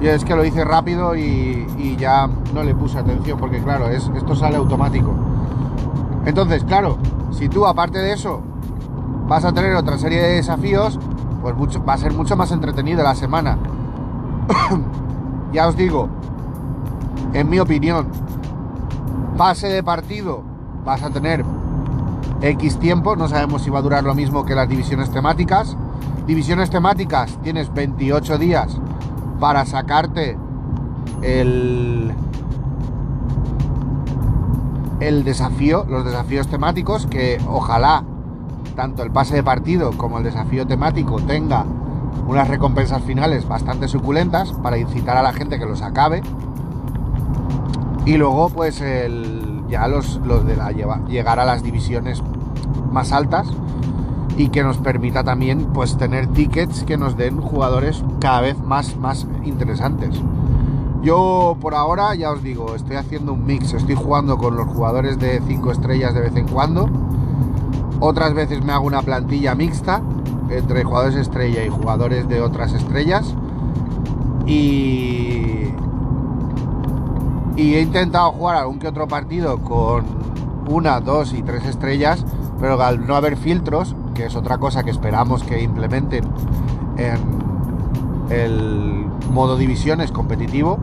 Y 0.00 0.08
es 0.08 0.24
que 0.24 0.34
lo 0.34 0.44
hice 0.44 0.64
rápido 0.64 1.16
y, 1.16 1.96
ya 1.98 2.28
no 2.52 2.62
le 2.62 2.74
puse 2.74 2.98
atención 2.98 3.38
porque 3.38 3.62
claro, 3.62 3.88
es, 3.88 4.10
esto 4.14 4.36
sale 4.36 4.56
automático. 4.56 5.12
Entonces, 6.26 6.62
claro, 6.64 6.98
si 7.30 7.48
tú 7.48 7.66
aparte 7.66 7.98
de 7.98 8.12
eso 8.12 8.42
vas 9.26 9.44
a 9.46 9.52
tener 9.52 9.74
otra 9.74 9.96
serie 9.96 10.20
de 10.20 10.34
desafíos, 10.34 10.98
pues 11.40 11.54
va 11.56 11.94
a 11.94 11.98
ser 11.98 12.12
mucho 12.12 12.36
más 12.36 12.52
entretenido 12.52 13.02
la 13.02 13.14
semana. 13.14 13.56
ya 15.52 15.68
os 15.68 15.76
digo, 15.76 16.08
en 17.32 17.48
mi 17.48 17.58
opinión, 17.58 18.08
pase 19.38 19.68
de 19.68 19.82
partido 19.82 20.42
vas 20.84 21.02
a 21.02 21.10
tener 21.10 21.44
X 22.40 22.78
tiempo, 22.78 23.16
no 23.16 23.28
sabemos 23.28 23.62
si 23.62 23.70
va 23.70 23.78
a 23.78 23.82
durar 23.82 24.04
lo 24.04 24.14
mismo 24.14 24.44
que 24.44 24.54
las 24.54 24.68
divisiones 24.68 25.10
temáticas. 25.10 25.76
Divisiones 26.26 26.70
temáticas 26.70 27.38
tienes 27.42 27.72
28 27.72 28.38
días 28.38 28.78
para 29.38 29.64
sacarte 29.64 30.36
el, 31.22 32.12
el 35.00 35.24
desafío, 35.24 35.84
los 35.88 36.04
desafíos 36.04 36.48
temáticos, 36.48 37.06
que 37.06 37.40
ojalá 37.48 38.02
tanto 38.74 39.02
el 39.02 39.10
pase 39.10 39.36
de 39.36 39.42
partido 39.42 39.92
como 39.96 40.18
el 40.18 40.24
desafío 40.24 40.66
temático 40.66 41.20
tenga 41.20 41.64
unas 42.26 42.48
recompensas 42.48 43.02
finales 43.02 43.46
bastante 43.46 43.88
suculentas 43.88 44.52
para 44.52 44.78
incitar 44.78 45.16
a 45.16 45.22
la 45.22 45.32
gente 45.32 45.58
que 45.58 45.66
los 45.66 45.82
acabe. 45.82 46.22
Y 48.04 48.16
luego, 48.16 48.48
pues, 48.50 48.80
el, 48.80 49.62
ya 49.68 49.86
los, 49.88 50.16
los 50.24 50.44
de 50.44 50.56
la, 50.56 50.72
llegar 51.08 51.40
a 51.40 51.44
las 51.44 51.62
divisiones 51.62 52.22
más 52.92 53.12
altas 53.12 53.48
y 54.36 54.48
que 54.48 54.62
nos 54.62 54.78
permita 54.78 55.24
también, 55.24 55.66
pues, 55.72 55.96
tener 55.96 56.26
tickets 56.28 56.84
que 56.84 56.96
nos 56.96 57.16
den 57.16 57.40
jugadores 57.40 58.04
cada 58.20 58.42
vez 58.42 58.58
más, 58.58 58.96
más 58.96 59.26
interesantes. 59.44 60.20
Yo 61.02 61.56
por 61.60 61.74
ahora, 61.74 62.14
ya 62.14 62.32
os 62.32 62.42
digo, 62.42 62.74
estoy 62.74 62.96
haciendo 62.96 63.32
un 63.32 63.46
mix, 63.46 63.72
estoy 63.72 63.94
jugando 63.94 64.36
con 64.36 64.56
los 64.56 64.66
jugadores 64.66 65.18
de 65.18 65.40
5 65.46 65.72
estrellas 65.72 66.14
de 66.14 66.20
vez 66.20 66.36
en 66.36 66.48
cuando. 66.48 66.88
Otras 68.00 68.34
veces 68.34 68.62
me 68.64 68.72
hago 68.72 68.86
una 68.86 69.02
plantilla 69.02 69.54
mixta 69.54 70.02
entre 70.50 70.84
jugadores 70.84 71.16
estrella 71.16 71.64
y 71.64 71.68
jugadores 71.68 72.28
de 72.28 72.40
otras 72.40 72.72
estrellas. 72.72 73.34
Y, 74.46 75.68
y 77.56 77.74
he 77.74 77.80
intentado 77.80 78.32
jugar 78.32 78.56
algún 78.56 78.78
que 78.78 78.88
otro 78.88 79.08
partido 79.08 79.58
con 79.58 80.04
una, 80.68 81.00
dos 81.00 81.32
y 81.32 81.42
tres 81.42 81.64
estrellas, 81.64 82.24
pero 82.60 82.80
al 82.82 83.06
no 83.06 83.14
haber 83.14 83.36
filtros, 83.36 83.94
que 84.16 84.26
es 84.26 84.34
otra 84.34 84.58
cosa 84.58 84.82
que 84.82 84.90
esperamos 84.90 85.42
que 85.42 85.62
implementen 85.62 86.24
en 86.96 87.46
el 88.30 89.06
modo 89.30 89.56
divisiones 89.56 90.10
competitivo, 90.10 90.78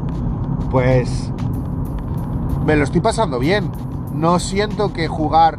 pues 0.70 1.32
me 2.66 2.76
lo 2.76 2.84
estoy 2.84 3.02
pasando 3.02 3.40
bien. 3.40 3.72
No 4.14 4.40
siento 4.40 4.94
que 4.94 5.08
jugar 5.08 5.58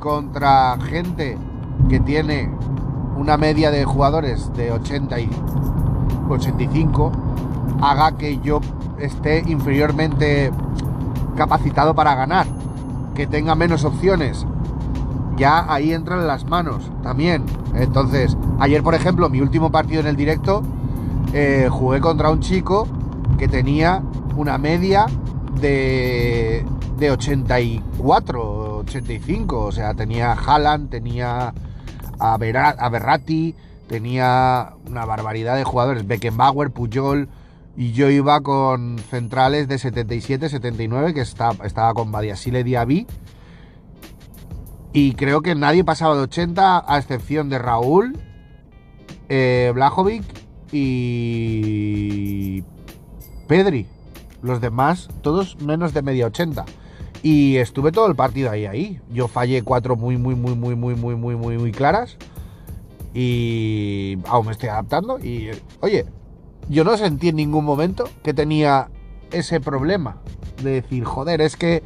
contra 0.00 0.76
gente 0.78 1.38
que 1.88 2.00
tiene 2.00 2.50
una 3.16 3.36
media 3.36 3.70
de 3.70 3.84
jugadores 3.84 4.52
de 4.54 4.72
80 4.72 5.20
y 5.20 5.30
85 6.28 7.12
haga 7.80 8.16
que 8.16 8.38
yo 8.40 8.60
esté 8.98 9.44
inferiormente 9.46 10.50
capacitado 11.36 11.94
para 11.94 12.14
ganar, 12.14 12.46
que 13.14 13.26
tenga 13.26 13.54
menos 13.54 13.84
opciones. 13.84 14.46
Ya 15.36 15.72
ahí 15.72 15.92
entran 15.92 16.26
las 16.26 16.44
manos 16.44 16.90
también. 17.02 17.44
Entonces, 17.74 18.36
ayer 18.58 18.82
por 18.82 18.94
ejemplo, 18.94 19.28
mi 19.28 19.40
último 19.40 19.70
partido 19.70 20.00
en 20.00 20.06
el 20.06 20.16
directo, 20.16 20.62
eh, 21.32 21.68
jugué 21.70 22.00
contra 22.00 22.30
un 22.30 22.40
chico 22.40 22.86
que 23.38 23.48
tenía 23.48 24.02
una 24.36 24.58
media 24.58 25.06
de, 25.60 26.64
de 26.98 27.10
84, 27.10 28.78
85. 28.78 29.58
O 29.58 29.72
sea, 29.72 29.94
tenía 29.94 30.32
Haaland, 30.32 30.90
tenía 30.90 31.52
a, 32.18 32.38
Berratti, 32.38 33.54
tenía 33.88 34.74
una 34.88 35.04
barbaridad 35.04 35.56
de 35.56 35.64
jugadores, 35.64 36.06
Beckenbauer, 36.06 36.70
Puyol, 36.70 37.28
y 37.76 37.92
yo 37.92 38.08
iba 38.08 38.40
con 38.40 38.98
centrales 39.10 39.66
de 39.66 39.78
77, 39.78 40.48
79, 40.48 41.12
que 41.12 41.20
estaba, 41.20 41.64
estaba 41.66 41.92
con 41.94 42.12
Badiasile 42.12 42.62
Diaby. 42.62 43.06
Y 44.96 45.14
creo 45.14 45.42
que 45.42 45.56
nadie 45.56 45.82
pasaba 45.82 46.14
de 46.14 46.22
80, 46.22 46.84
a 46.86 46.98
excepción 46.98 47.48
de 47.48 47.58
Raúl, 47.58 48.16
eh, 49.28 49.72
Blajovic 49.74 50.22
y 50.70 52.62
Pedri. 53.48 53.88
Los 54.40 54.60
demás, 54.60 55.08
todos 55.20 55.60
menos 55.60 55.94
de 55.94 56.02
media 56.02 56.26
80. 56.26 56.64
Y 57.24 57.56
estuve 57.56 57.90
todo 57.90 58.06
el 58.06 58.14
partido 58.14 58.52
ahí, 58.52 58.66
ahí. 58.66 59.00
Yo 59.10 59.26
fallé 59.26 59.62
cuatro 59.62 59.96
muy, 59.96 60.16
muy, 60.16 60.36
muy, 60.36 60.54
muy, 60.54 60.76
muy, 60.76 60.94
muy, 60.94 61.16
muy, 61.16 61.34
muy, 61.34 61.58
muy 61.58 61.72
claras. 61.72 62.16
Y 63.12 64.18
aún 64.28 64.46
me 64.46 64.52
estoy 64.52 64.68
adaptando. 64.68 65.18
Y, 65.18 65.50
oye, 65.80 66.06
yo 66.68 66.84
no 66.84 66.96
sentí 66.96 67.30
en 67.30 67.36
ningún 67.36 67.64
momento 67.64 68.08
que 68.22 68.32
tenía 68.32 68.90
ese 69.32 69.58
problema 69.58 70.18
de 70.62 70.82
decir, 70.82 71.02
joder, 71.02 71.40
es 71.40 71.56
que 71.56 71.82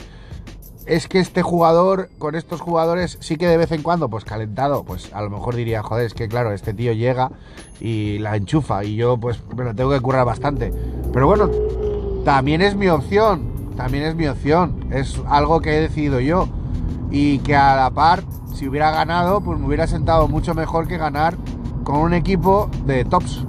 es 0.88 1.06
que 1.06 1.20
este 1.20 1.42
jugador 1.42 2.08
con 2.18 2.34
estos 2.34 2.60
jugadores 2.60 3.18
sí 3.20 3.36
que 3.36 3.46
de 3.46 3.58
vez 3.58 3.70
en 3.72 3.82
cuando, 3.82 4.08
pues 4.08 4.24
calentado, 4.24 4.84
pues 4.84 5.12
a 5.12 5.20
lo 5.20 5.28
mejor 5.28 5.54
diría, 5.54 5.82
joder, 5.82 6.06
es 6.06 6.14
que 6.14 6.28
claro, 6.28 6.52
este 6.52 6.72
tío 6.72 6.92
llega 6.92 7.30
y 7.78 8.18
la 8.18 8.36
enchufa 8.36 8.84
y 8.84 8.96
yo 8.96 9.18
pues 9.18 9.40
me 9.54 9.64
lo 9.64 9.74
tengo 9.74 9.90
que 9.90 10.00
currar 10.00 10.24
bastante. 10.24 10.72
Pero 11.12 11.26
bueno, 11.26 11.50
también 12.24 12.62
es 12.62 12.74
mi 12.74 12.88
opción, 12.88 13.74
también 13.76 14.04
es 14.04 14.14
mi 14.14 14.26
opción, 14.28 14.86
es 14.90 15.20
algo 15.28 15.60
que 15.60 15.76
he 15.76 15.80
decidido 15.80 16.20
yo 16.20 16.48
y 17.10 17.38
que 17.40 17.54
a 17.54 17.76
la 17.76 17.90
par, 17.90 18.22
si 18.54 18.66
hubiera 18.66 18.90
ganado, 18.90 19.42
pues 19.42 19.58
me 19.58 19.66
hubiera 19.66 19.86
sentado 19.86 20.26
mucho 20.26 20.54
mejor 20.54 20.88
que 20.88 20.96
ganar 20.96 21.36
con 21.84 21.96
un 21.96 22.14
equipo 22.14 22.70
de 22.86 23.04
tops. 23.04 23.44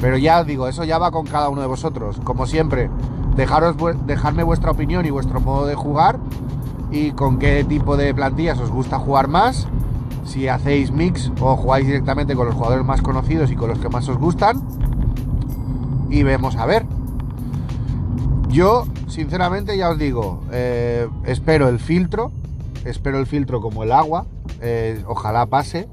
Pero 0.00 0.16
ya 0.16 0.42
digo, 0.42 0.68
eso 0.68 0.84
ya 0.84 0.98
va 0.98 1.10
con 1.10 1.26
cada 1.26 1.48
uno 1.48 1.60
de 1.60 1.66
vosotros. 1.66 2.18
Como 2.24 2.46
siempre, 2.46 2.88
dejaros, 3.36 3.76
dejadme 4.06 4.42
vuestra 4.42 4.70
opinión 4.70 5.04
y 5.06 5.10
vuestro 5.10 5.40
modo 5.40 5.66
de 5.66 5.74
jugar 5.74 6.18
y 6.90 7.12
con 7.12 7.38
qué 7.38 7.64
tipo 7.64 7.96
de 7.96 8.14
plantillas 8.14 8.58
os 8.58 8.70
gusta 8.70 8.98
jugar 8.98 9.28
más. 9.28 9.66
Si 10.24 10.48
hacéis 10.48 10.90
mix 10.90 11.32
o 11.40 11.56
jugáis 11.56 11.86
directamente 11.86 12.34
con 12.34 12.46
los 12.46 12.54
jugadores 12.54 12.84
más 12.84 13.02
conocidos 13.02 13.50
y 13.50 13.56
con 13.56 13.70
los 13.70 13.78
que 13.78 13.88
más 13.88 14.08
os 14.08 14.18
gustan. 14.18 14.62
Y 16.10 16.22
vemos 16.22 16.56
a 16.56 16.66
ver. 16.66 16.86
Yo, 18.48 18.86
sinceramente, 19.08 19.76
ya 19.76 19.90
os 19.90 19.98
digo, 19.98 20.42
eh, 20.52 21.08
espero 21.24 21.68
el 21.68 21.78
filtro. 21.78 22.32
Espero 22.84 23.18
el 23.18 23.26
filtro 23.26 23.60
como 23.60 23.82
el 23.82 23.92
agua. 23.92 24.26
Eh, 24.60 25.02
ojalá 25.06 25.46
pase 25.46 25.88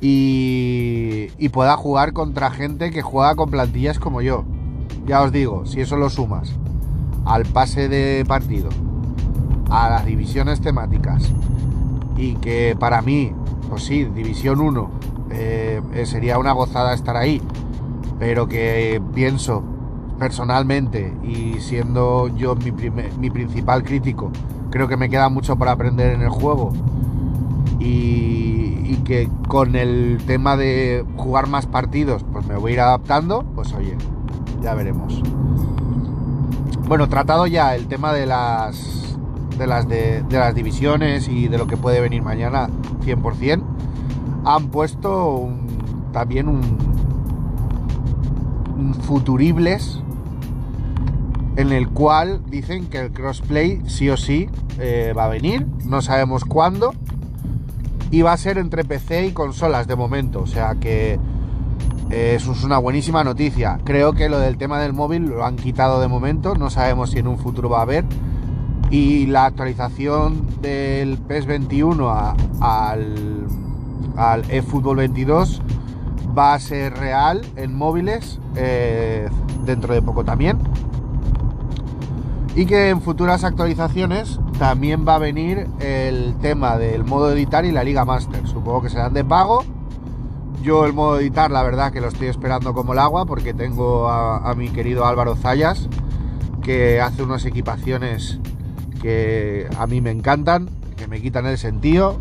y, 0.00 1.48
pueda 1.48 1.76
jugar 1.76 2.12
contra 2.12 2.50
gente 2.50 2.90
que 2.90 3.02
juega 3.02 3.34
con 3.34 3.50
plantillas 3.50 3.98
como 3.98 4.22
yo. 4.22 4.44
Ya 5.06 5.22
os 5.22 5.32
digo, 5.32 5.66
si 5.66 5.80
eso 5.80 5.96
lo 5.96 6.10
sumas 6.10 6.52
al 7.24 7.44
pase 7.44 7.88
de 7.88 8.24
partido, 8.26 8.68
a 9.70 9.88
las 9.90 10.06
divisiones 10.06 10.60
temáticas 10.60 11.22
y 12.16 12.34
que 12.34 12.76
para 12.78 13.02
mí, 13.02 13.32
pues 13.68 13.84
sí, 13.84 14.04
división 14.04 14.60
1 14.60 14.90
eh, 15.30 15.80
sería 16.04 16.38
una 16.38 16.52
gozada 16.52 16.94
estar 16.94 17.16
ahí, 17.16 17.40
pero 18.18 18.48
que 18.48 19.00
pienso 19.14 19.62
personalmente 20.18 21.14
y 21.22 21.60
siendo 21.60 22.28
yo 22.28 22.56
mi, 22.56 22.72
mi 23.18 23.30
principal 23.30 23.84
crítico, 23.84 24.30
creo 24.70 24.88
que 24.88 24.96
me 24.96 25.08
queda 25.08 25.28
mucho 25.28 25.56
por 25.56 25.68
aprender 25.68 26.12
en 26.14 26.22
el 26.22 26.30
juego 26.30 26.72
y, 27.78 28.96
que 29.04 29.30
con 29.46 29.74
el 29.74 30.18
tema 30.26 30.56
de 30.56 31.04
jugar 31.16 31.46
más 31.46 31.66
partidos, 31.66 32.24
pues 32.30 32.46
me 32.46 32.56
voy 32.56 32.72
a 32.72 32.74
ir 32.74 32.80
adaptando, 32.80 33.42
pues 33.54 33.72
oye, 33.72 33.96
ya 34.60 34.74
veremos. 34.74 35.22
Bueno, 36.86 37.08
tratado 37.08 37.46
ya 37.46 37.74
el 37.74 37.86
tema 37.86 38.12
de 38.12 38.26
las 38.26 39.07
de 39.58 39.66
las 39.66 39.88
de, 39.88 40.24
las 40.30 40.54
divisiones 40.54 41.28
y 41.28 41.48
de 41.48 41.58
lo 41.58 41.66
que 41.66 41.76
puede 41.76 42.00
venir 42.00 42.22
mañana 42.22 42.68
100%, 43.04 43.62
han 44.44 44.68
puesto 44.68 45.48
también 46.12 46.48
un, 46.48 46.62
futuribles 49.02 50.00
en 51.56 51.72
el 51.72 51.88
cual 51.88 52.42
dicen 52.48 52.86
que 52.86 52.98
el 53.00 53.10
crossplay 53.10 53.82
sí 53.86 54.08
o 54.10 54.16
sí 54.16 54.48
eh, 54.78 55.12
va 55.16 55.24
a 55.24 55.28
venir, 55.28 55.66
no 55.84 56.02
sabemos 56.02 56.44
cuándo, 56.44 56.92
y 58.10 58.22
va 58.22 58.32
a 58.32 58.36
ser 58.36 58.58
entre 58.58 58.84
PC 58.84 59.26
y 59.26 59.32
consolas 59.32 59.86
de 59.86 59.96
momento, 59.96 60.40
o 60.40 60.46
sea 60.46 60.76
que 60.76 61.18
eh, 62.10 62.34
eso 62.36 62.52
es 62.52 62.64
una 62.64 62.78
buenísima 62.78 63.22
noticia. 63.22 63.78
Creo 63.84 64.14
que 64.14 64.28
lo 64.28 64.38
del 64.38 64.56
tema 64.56 64.80
del 64.80 64.92
móvil 64.92 65.26
lo 65.26 65.44
han 65.44 65.56
quitado 65.56 66.00
de 66.00 66.08
momento, 66.08 66.54
no 66.54 66.70
sabemos 66.70 67.10
si 67.10 67.18
en 67.18 67.28
un 67.28 67.38
futuro 67.38 67.68
va 67.68 67.80
a 67.80 67.82
haber. 67.82 68.04
Y 68.90 69.26
la 69.26 69.46
actualización 69.46 70.46
del 70.62 71.18
PES 71.18 71.46
21 71.46 72.10
al, 72.60 73.46
al 74.16 74.50
eFootball 74.50 74.96
22 74.96 75.62
va 76.36 76.54
a 76.54 76.60
ser 76.60 76.94
real 76.94 77.44
en 77.56 77.74
móviles 77.74 78.38
eh, 78.56 79.28
dentro 79.64 79.92
de 79.92 80.02
poco 80.02 80.24
también. 80.24 80.58
Y 82.54 82.66
que 82.66 82.88
en 82.88 83.00
futuras 83.00 83.44
actualizaciones 83.44 84.40
también 84.58 85.06
va 85.06 85.16
a 85.16 85.18
venir 85.18 85.68
el 85.80 86.34
tema 86.40 86.76
del 86.76 87.04
modo 87.04 87.32
editar 87.32 87.64
y 87.64 87.72
la 87.72 87.84
Liga 87.84 88.04
Master. 88.04 88.46
Supongo 88.46 88.82
que 88.82 88.90
serán 88.90 89.14
de 89.14 89.24
pago. 89.24 89.64
Yo 90.62 90.84
el 90.84 90.92
modo 90.92 91.20
editar, 91.20 91.50
la 91.50 91.62
verdad 91.62 91.92
que 91.92 92.00
lo 92.00 92.08
estoy 92.08 92.28
esperando 92.28 92.74
como 92.74 92.92
el 92.92 92.98
agua 92.98 93.26
porque 93.26 93.54
tengo 93.54 94.08
a, 94.08 94.52
mi 94.56 94.70
querido 94.70 95.06
Álvaro 95.06 95.36
Zayas 95.36 95.88
que 96.62 97.00
hace 97.00 97.22
unas 97.22 97.44
equipaciones 97.44 98.40
que 99.00 99.68
a 99.78 99.86
mí 99.86 100.00
me 100.00 100.10
encantan, 100.10 100.68
que 100.96 101.06
me 101.06 101.20
quitan 101.20 101.46
el 101.46 101.58
sentido 101.58 102.20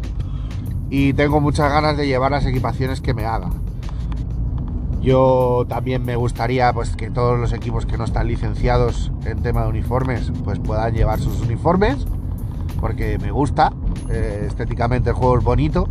y 0.89 1.13
tengo 1.13 1.41
muchas 1.41 1.71
ganas 1.71 1.97
de 1.97 2.07
llevar 2.07 2.31
las 2.31 2.45
equipaciones 2.45 3.01
que 3.01 3.13
me 3.13 3.25
haga. 3.25 3.49
Yo 5.01 5.65
también 5.69 6.03
me 6.03 6.15
gustaría 6.15 6.73
pues 6.73 6.95
que 6.95 7.09
todos 7.09 7.39
los 7.39 7.53
equipos 7.53 7.85
que 7.85 7.97
no 7.97 8.03
están 8.03 8.27
licenciados 8.27 9.11
en 9.25 9.41
tema 9.41 9.63
de 9.63 9.69
uniformes 9.69 10.31
pues 10.43 10.59
puedan 10.59 10.93
llevar 10.93 11.19
sus 11.19 11.41
uniformes 11.41 12.05
porque 12.79 13.17
me 13.17 13.31
gusta, 13.31 13.73
eh, 14.09 14.45
estéticamente 14.47 15.09
el 15.09 15.15
juego 15.15 15.37
es 15.37 15.43
bonito 15.43 15.87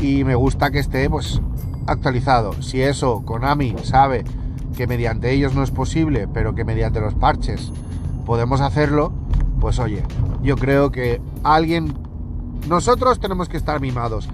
y 0.00 0.24
me 0.24 0.34
gusta 0.34 0.70
que 0.70 0.78
esté 0.78 1.08
pues 1.08 1.40
actualizado. 1.86 2.62
Si 2.62 2.82
eso 2.82 3.22
Konami 3.24 3.74
sabe 3.82 4.24
que 4.76 4.86
mediante 4.86 5.32
ellos 5.32 5.54
no 5.54 5.62
es 5.62 5.70
posible, 5.70 6.28
pero 6.32 6.54
que 6.54 6.64
mediante 6.64 7.00
los 7.00 7.14
parches 7.14 7.72
podemos 8.26 8.60
hacerlo, 8.60 9.12
pues 9.60 9.78
oye, 9.78 10.02
yo 10.42 10.56
creo 10.56 10.90
que 10.90 11.20
alguien, 11.42 11.94
nosotros 12.68 13.20
tenemos 13.20 13.48
que 13.48 13.56
estar 13.56 13.80
mimados, 13.80 14.28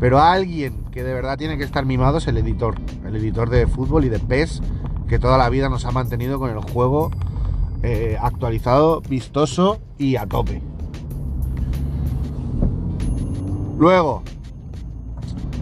pero 0.00 0.20
alguien 0.20 0.84
que 0.92 1.02
de 1.02 1.12
verdad 1.12 1.36
tiene 1.38 1.58
que 1.58 1.64
estar 1.64 1.84
mimado 1.84 2.18
es 2.18 2.26
el 2.28 2.36
editor, 2.38 2.76
el 3.06 3.16
editor 3.16 3.50
de 3.50 3.66
fútbol 3.66 4.04
y 4.04 4.08
de 4.08 4.18
PES, 4.18 4.62
que 5.08 5.18
toda 5.18 5.38
la 5.38 5.48
vida 5.48 5.68
nos 5.68 5.84
ha 5.84 5.90
mantenido 5.90 6.38
con 6.38 6.50
el 6.50 6.60
juego 6.60 7.10
eh, 7.82 8.16
actualizado, 8.20 9.00
vistoso 9.02 9.80
y 9.98 10.16
a 10.16 10.26
tope. 10.26 10.62
Luego, 13.78 14.22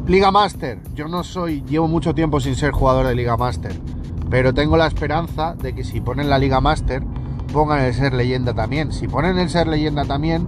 Liga 0.06 0.30
Master. 0.30 0.78
Yo 0.94 1.08
no 1.08 1.24
soy, 1.24 1.62
llevo 1.62 1.88
mucho 1.88 2.14
tiempo 2.14 2.38
sin 2.38 2.54
ser 2.54 2.70
jugador 2.70 3.06
de 3.06 3.14
Liga 3.16 3.36
Master, 3.36 3.72
pero 4.30 4.54
tengo 4.54 4.76
la 4.76 4.86
esperanza 4.86 5.54
de 5.54 5.74
que 5.74 5.82
si 5.82 6.00
ponen 6.00 6.30
la 6.30 6.38
Liga 6.38 6.60
Master, 6.60 7.02
pongan 7.52 7.80
el 7.80 7.94
ser 7.94 8.12
leyenda 8.12 8.54
también. 8.54 8.92
Si 8.92 9.08
ponen 9.08 9.38
el 9.38 9.48
ser 9.50 9.66
leyenda 9.66 10.04
también, 10.04 10.46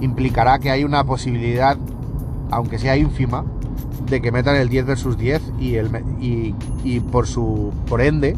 implicará 0.00 0.58
que 0.58 0.70
hay 0.70 0.84
una 0.84 1.04
posibilidad 1.04 1.76
aunque 2.50 2.78
sea 2.78 2.96
ínfima, 2.96 3.44
de 4.08 4.20
que 4.20 4.30
metan 4.30 4.56
el 4.56 4.68
10 4.68 4.86
versus 4.86 5.18
10 5.18 5.42
y, 5.58 5.74
el, 5.74 5.90
y, 6.20 7.00
por 7.00 7.26
su 7.26 7.72
por 7.88 8.00
ende 8.00 8.36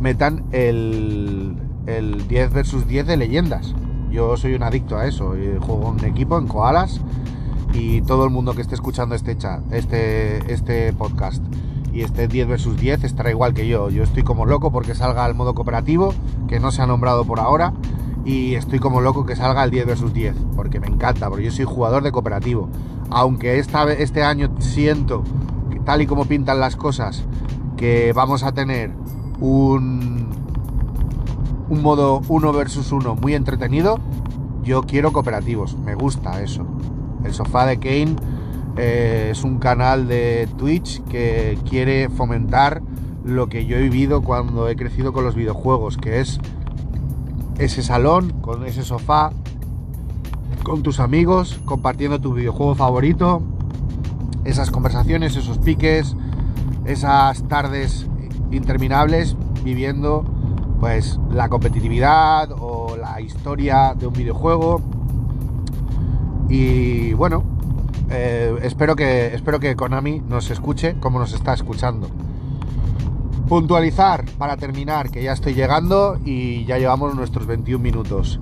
metan 0.00 0.44
el, 0.52 1.56
el 1.86 2.28
10 2.28 2.52
versus 2.52 2.86
10 2.86 3.06
de 3.06 3.16
leyendas. 3.16 3.74
Yo 4.10 4.36
soy 4.36 4.54
un 4.54 4.62
adicto 4.62 4.98
a 4.98 5.06
eso. 5.06 5.34
Juego 5.60 5.94
en 5.98 6.04
equipo, 6.04 6.38
en 6.38 6.46
koalas. 6.46 7.00
Y 7.72 8.02
todo 8.02 8.24
el 8.24 8.30
mundo 8.30 8.54
que 8.54 8.62
esté 8.62 8.74
escuchando 8.74 9.14
este, 9.14 9.38
chat, 9.38 9.60
este, 9.72 10.52
este 10.52 10.92
podcast 10.92 11.42
y 11.92 12.02
este 12.02 12.28
10 12.28 12.48
versus 12.48 12.76
10 12.76 13.04
estará 13.04 13.30
igual 13.30 13.54
que 13.54 13.66
yo. 13.66 13.90
Yo 13.90 14.02
estoy 14.02 14.22
como 14.22 14.46
loco 14.46 14.70
porque 14.70 14.94
salga 14.94 15.26
el 15.26 15.34
modo 15.34 15.54
cooperativo, 15.54 16.14
que 16.48 16.60
no 16.60 16.70
se 16.70 16.82
ha 16.82 16.86
nombrado 16.86 17.24
por 17.24 17.40
ahora. 17.40 17.72
Y 18.24 18.54
estoy 18.54 18.78
como 18.78 19.00
loco 19.00 19.24
que 19.24 19.34
salga 19.34 19.64
el 19.64 19.70
10 19.70 19.86
versus 19.86 20.12
10, 20.12 20.36
porque 20.54 20.78
me 20.78 20.86
encanta, 20.86 21.28
porque 21.28 21.44
yo 21.44 21.52
soy 21.52 21.64
jugador 21.64 22.02
de 22.02 22.12
cooperativo. 22.12 22.68
Aunque 23.10 23.58
esta, 23.58 23.90
este 23.92 24.22
año 24.22 24.50
siento, 24.58 25.24
que 25.70 25.80
tal 25.80 26.02
y 26.02 26.06
como 26.06 26.26
pintan 26.26 26.60
las 26.60 26.76
cosas, 26.76 27.24
que 27.76 28.12
vamos 28.12 28.42
a 28.44 28.52
tener 28.52 28.92
un, 29.40 30.28
un 31.70 31.82
modo 31.82 32.20
1 32.28 32.52
versus 32.52 32.92
1 32.92 33.16
muy 33.16 33.34
entretenido, 33.34 33.98
yo 34.62 34.82
quiero 34.82 35.12
cooperativos, 35.12 35.76
me 35.78 35.94
gusta 35.94 36.42
eso. 36.42 36.66
El 37.24 37.32
sofá 37.32 37.66
de 37.66 37.78
Kane 37.78 38.16
eh, 38.76 39.28
es 39.32 39.44
un 39.44 39.58
canal 39.58 40.08
de 40.08 40.48
Twitch 40.56 41.02
que 41.04 41.58
quiere 41.68 42.08
fomentar 42.08 42.82
lo 43.24 43.48
que 43.48 43.66
yo 43.66 43.76
he 43.76 43.82
vivido 43.82 44.22
cuando 44.22 44.68
he 44.68 44.76
crecido 44.76 45.12
con 45.12 45.24
los 45.24 45.34
videojuegos, 45.34 45.96
que 45.96 46.20
es 46.20 46.40
ese 47.58 47.82
salón 47.82 48.30
con 48.40 48.64
ese 48.66 48.82
sofá, 48.82 49.32
con 50.62 50.82
tus 50.82 51.00
amigos, 51.00 51.60
compartiendo 51.64 52.20
tu 52.20 52.32
videojuego 52.32 52.74
favorito, 52.74 53.42
esas 54.44 54.70
conversaciones, 54.70 55.36
esos 55.36 55.58
piques, 55.58 56.16
esas 56.84 57.46
tardes 57.48 58.06
interminables 58.50 59.36
viviendo 59.62 60.24
pues 60.80 61.20
la 61.30 61.48
competitividad 61.50 62.50
o 62.58 62.96
la 62.96 63.20
historia 63.20 63.94
de 63.94 64.06
un 64.06 64.14
videojuego. 64.14 64.80
Y 66.48 67.12
bueno, 67.12 67.44
eh, 68.10 68.58
espero, 68.62 68.96
que, 68.96 69.34
espero 69.34 69.60
que 69.60 69.76
Konami 69.76 70.20
nos 70.20 70.50
escuche 70.50 70.96
como 70.98 71.18
nos 71.18 71.32
está 71.32 71.54
escuchando. 71.54 72.08
Puntualizar 73.48 74.24
para 74.38 74.56
terminar, 74.56 75.10
que 75.10 75.22
ya 75.22 75.32
estoy 75.32 75.54
llegando 75.54 76.18
y 76.24 76.64
ya 76.64 76.78
llevamos 76.78 77.14
nuestros 77.14 77.46
21 77.46 77.82
minutos. 77.82 78.40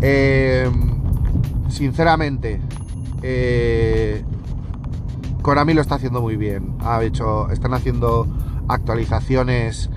Eh, 0.00 0.70
sinceramente, 1.68 2.60
eh, 3.22 4.24
Konami 5.42 5.74
lo 5.74 5.82
está 5.82 5.96
haciendo 5.96 6.22
muy 6.22 6.36
bien. 6.36 6.74
Ha 6.80 7.02
hecho, 7.02 7.50
están 7.50 7.74
haciendo 7.74 8.26
actualizaciones 8.68 9.90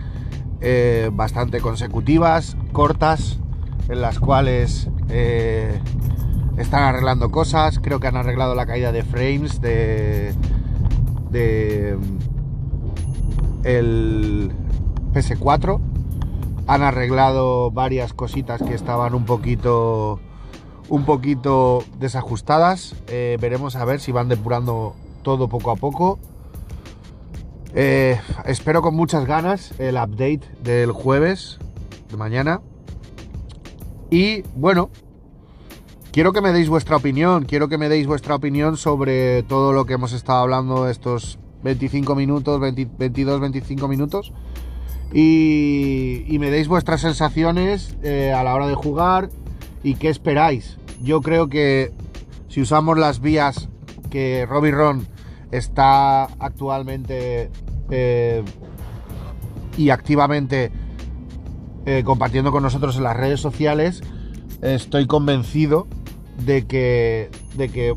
bastante 1.14 1.62
consecutivas, 1.62 2.58
cortas, 2.74 3.40
en 3.88 4.02
las 4.02 4.20
cuales 4.20 4.90
están 6.60 6.84
arreglando 6.84 7.32
cosas. 7.32 7.80
Creo 7.80 8.00
que 8.00 8.08
han 8.08 8.18
arreglado 8.18 8.54
la 8.54 8.66
caída 8.66 8.92
de 8.92 9.04
frames 9.04 9.62
de, 9.62 10.34
de 11.32 11.98
el 13.64 14.52
PS4. 15.14 15.80
Han 16.68 16.84
arreglado 16.84 17.72
varias 17.72 18.14
cositas 18.14 18.62
que 18.62 18.76
estaban 18.76 19.16
un 19.16 19.26
poquito 19.26 20.20
un 20.90 21.06
poquito 21.06 21.84
desajustadas. 22.00 22.96
Eh, 23.08 23.38
veremos 23.40 23.76
a 23.76 23.86
ver 23.86 24.00
si 24.00 24.12
van 24.12 24.28
depurando 24.28 24.96
todo 25.24 25.48
poco 25.48 25.72
a 25.72 25.76
poco. 25.76 26.20
Eh, 27.74 28.20
espero 28.46 28.82
con 28.82 28.96
muchas 28.96 29.26
ganas 29.26 29.80
el 29.80 29.96
update 29.96 30.42
del 30.64 30.92
jueves 30.92 31.60
de 32.10 32.18
mañana. 32.18 32.62
Y 34.10 34.42
bueno, 34.56 34.90
quiero 36.12 36.34
que 36.34 36.42
me 36.42 36.52
deis 36.52 36.70
vuestra 36.70 36.96
opinión, 36.98 37.46
quiero 37.46 37.70
que 37.70 37.78
me 37.78 37.90
deis 37.90 38.08
vuestra 38.08 38.36
opinión 38.36 38.78
sobre 38.78 39.44
todo 39.44 39.74
lo 39.74 39.86
que 39.86 39.94
hemos 39.94 40.14
estado 40.14 40.40
hablando 40.40 40.88
estos 40.90 41.40
25 41.64 42.16
minutos, 42.16 42.60
22, 42.60 43.40
25 43.40 43.88
minutos. 43.88 44.34
Y, 45.12 46.38
me 46.40 46.52
deis 46.52 46.68
vuestras 46.68 47.02
sensaciones 47.02 47.98
eh, 48.04 48.32
a 48.32 48.44
la 48.44 48.54
hora 48.54 48.68
de 48.68 48.76
jugar 48.76 49.30
y 49.84 49.96
qué 49.96 50.10
esperáis. 50.10 50.78
Yo 51.02 51.22
creo 51.22 51.50
que 51.50 51.92
si 52.48 52.62
usamos 52.62 52.98
las 52.98 53.20
vías 53.20 53.70
que 54.10 54.46
Robbie 54.48 54.72
Ron 54.72 55.08
está 55.52 56.26
actualmente 56.40 57.50
eh, 57.90 58.44
y 59.78 59.90
activamente 59.90 60.72
eh, 61.86 62.04
compartiendo 62.06 62.52
con 62.52 62.64
nosotros 62.64 62.98
en 62.98 63.04
las 63.04 63.18
redes 63.18 63.40
sociales, 63.40 64.02
estoy 64.62 65.08
convencido 65.08 65.88
de 66.46 66.66
que, 66.66 67.30
de 67.56 67.70
que, 67.70 67.96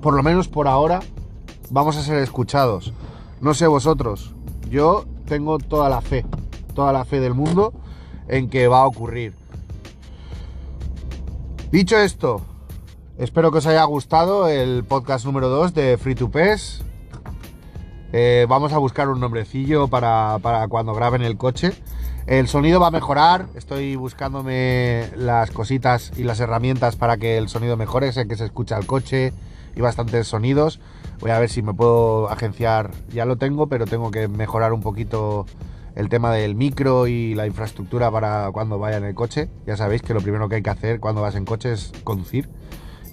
por 0.00 0.14
lo 0.14 0.22
menos 0.22 0.48
por 0.48 0.68
ahora, 0.68 1.00
vamos 1.70 1.96
a 1.96 2.02
ser 2.02 2.18
escuchados. 2.18 2.92
No 3.40 3.54
sé 3.54 3.66
vosotros, 3.66 4.34
yo 4.70 5.04
tengo 5.26 5.58
toda 5.58 5.88
la 5.88 6.00
fe, 6.00 6.24
toda 6.74 6.92
la 6.92 7.04
fe 7.04 7.20
del 7.20 7.34
mundo 7.34 7.72
en 8.28 8.48
que 8.48 8.68
va 8.68 8.80
a 8.80 8.86
ocurrir. 8.86 9.34
Dicho 11.70 11.98
esto, 11.98 12.42
Espero 13.16 13.52
que 13.52 13.58
os 13.58 13.66
haya 13.68 13.84
gustado 13.84 14.48
el 14.48 14.82
podcast 14.82 15.24
número 15.24 15.48
2 15.48 15.72
de 15.72 15.96
Free 15.98 16.16
to 16.16 16.32
Pes. 16.32 16.82
Eh, 18.12 18.44
vamos 18.48 18.72
a 18.72 18.78
buscar 18.78 19.08
un 19.08 19.20
nombrecillo 19.20 19.86
para, 19.86 20.40
cuando 20.68 20.94
graben 20.94 21.22
el 21.22 21.36
coche. 21.36 21.72
El 22.26 22.48
sonido 22.48 22.80
va 22.80 22.86
a 22.86 22.90
mejorar. 22.90 23.46
Estoy 23.54 23.96
buscándome 23.96 25.10
las 25.14 25.50
cositas 25.50 26.10
y 26.16 26.24
las 26.24 26.40
herramientas 26.40 26.96
para 26.96 27.18
que 27.18 27.36
el 27.36 27.48
sonido 27.48 27.76
mejore. 27.76 28.12
Sé 28.12 28.26
que 28.26 28.36
se 28.36 28.46
escucha 28.46 28.78
el 28.78 28.86
coche 28.86 29.34
y 29.76 29.80
bastantes 29.82 30.26
sonidos. 30.26 30.80
Voy 31.20 31.32
a 31.32 31.38
ver 31.38 31.50
si 31.50 31.60
me 31.60 31.74
puedo 31.74 32.30
agenciar. 32.30 32.92
Ya 33.12 33.26
lo 33.26 33.36
tengo, 33.36 33.66
pero 33.66 33.84
tengo 33.84 34.10
que 34.10 34.26
mejorar 34.26 34.72
un 34.72 34.80
poquito 34.80 35.44
el 35.96 36.08
tema 36.08 36.32
del 36.32 36.54
micro 36.54 37.06
y 37.08 37.34
la 37.34 37.46
infraestructura 37.46 38.10
para 38.10 38.50
cuando 38.52 38.78
vaya 38.78 38.96
en 38.96 39.04
el 39.04 39.14
coche. 39.14 39.50
Ya 39.66 39.76
sabéis 39.76 40.00
que 40.00 40.14
lo 40.14 40.22
primero 40.22 40.48
que 40.48 40.56
hay 40.56 40.62
que 40.62 40.70
hacer 40.70 41.00
cuando 41.00 41.20
vas 41.20 41.34
en 41.34 41.44
coche 41.44 41.72
es 41.72 41.92
conducir 42.04 42.48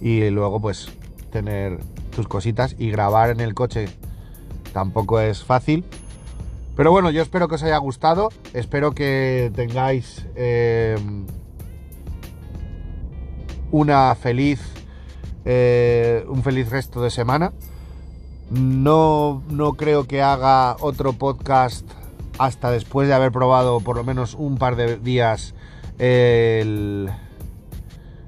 y 0.00 0.30
luego 0.30 0.58
pues 0.58 0.88
tener 1.30 1.78
tus 2.16 2.28
cositas 2.28 2.76
y 2.78 2.90
grabar 2.90 3.28
en 3.28 3.40
el 3.40 3.52
coche 3.52 3.88
tampoco 4.72 5.20
es 5.20 5.44
fácil. 5.44 5.84
Pero 6.76 6.90
bueno, 6.90 7.10
yo 7.10 7.22
espero 7.22 7.48
que 7.48 7.56
os 7.56 7.62
haya 7.62 7.76
gustado, 7.78 8.30
espero 8.54 8.92
que 8.92 9.52
tengáis 9.54 10.26
eh, 10.36 10.96
una 13.70 14.14
feliz, 14.14 14.60
eh, 15.44 16.24
un 16.28 16.42
feliz 16.42 16.70
resto 16.70 17.02
de 17.02 17.10
semana. 17.10 17.52
No, 18.50 19.42
no 19.48 19.74
creo 19.74 20.06
que 20.06 20.22
haga 20.22 20.76
otro 20.80 21.12
podcast 21.14 21.86
hasta 22.38 22.70
después 22.70 23.08
de 23.08 23.14
haber 23.14 23.32
probado 23.32 23.80
por 23.80 23.96
lo 23.96 24.04
menos 24.04 24.34
un 24.34 24.56
par 24.56 24.76
de 24.76 24.96
días 24.96 25.54
el, 25.98 27.10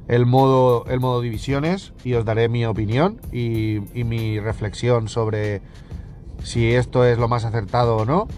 el 0.09 0.27
modo, 0.27 0.85
el 0.87 1.01
modo 1.01 1.21
divisiones 1.21 1.93
y 2.05 2.15
os 2.15 2.25
daré 2.25 2.49
mi 2.49 2.65
opinión 2.67 3.21
y, 3.33 3.81
mi 3.95 4.39
reflexión 4.39 5.09
sobre 5.09 5.63
si 6.45 6.73
esto 6.73 7.05
es 7.05 7.19
lo 7.19 7.27
más 7.27 7.45
acertado 7.45 7.97
o 7.97 8.05
no. 8.05 8.29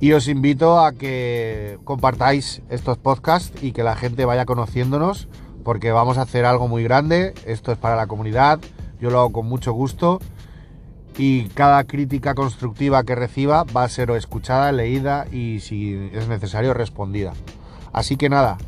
Y 0.00 0.12
os 0.12 0.28
invito 0.28 0.78
a 0.78 0.92
que 0.92 1.78
compartáis 1.84 2.60
estos 2.68 2.98
podcasts 2.98 3.62
y 3.62 3.72
que 3.72 3.82
la 3.82 3.96
gente 3.96 4.26
vaya 4.26 4.44
conociéndonos 4.44 5.28
porque 5.64 5.90
vamos 5.90 6.18
a 6.18 6.22
hacer 6.22 6.44
algo 6.44 6.68
muy 6.68 6.84
grande. 6.84 7.32
Esto 7.46 7.72
es 7.72 7.78
para 7.78 7.96
la 7.96 8.06
comunidad, 8.06 8.60
yo 9.00 9.08
lo 9.10 9.20
hago 9.20 9.32
con 9.32 9.46
mucho 9.46 9.72
gusto 9.72 10.20
y 11.16 11.44
cada 11.48 11.82
crítica 11.84 12.34
constructiva 12.34 13.02
que 13.02 13.14
reciba 13.14 13.64
va 13.64 13.84
a 13.84 13.88
ser 13.88 14.10
escuchada, 14.10 14.70
leída 14.70 15.26
y 15.32 15.60
si 15.60 16.10
es 16.12 16.28
necesario 16.28 16.74
respondida. 16.74 17.32
Así 17.92 18.16
que 18.16 18.28
nada, 18.28 18.58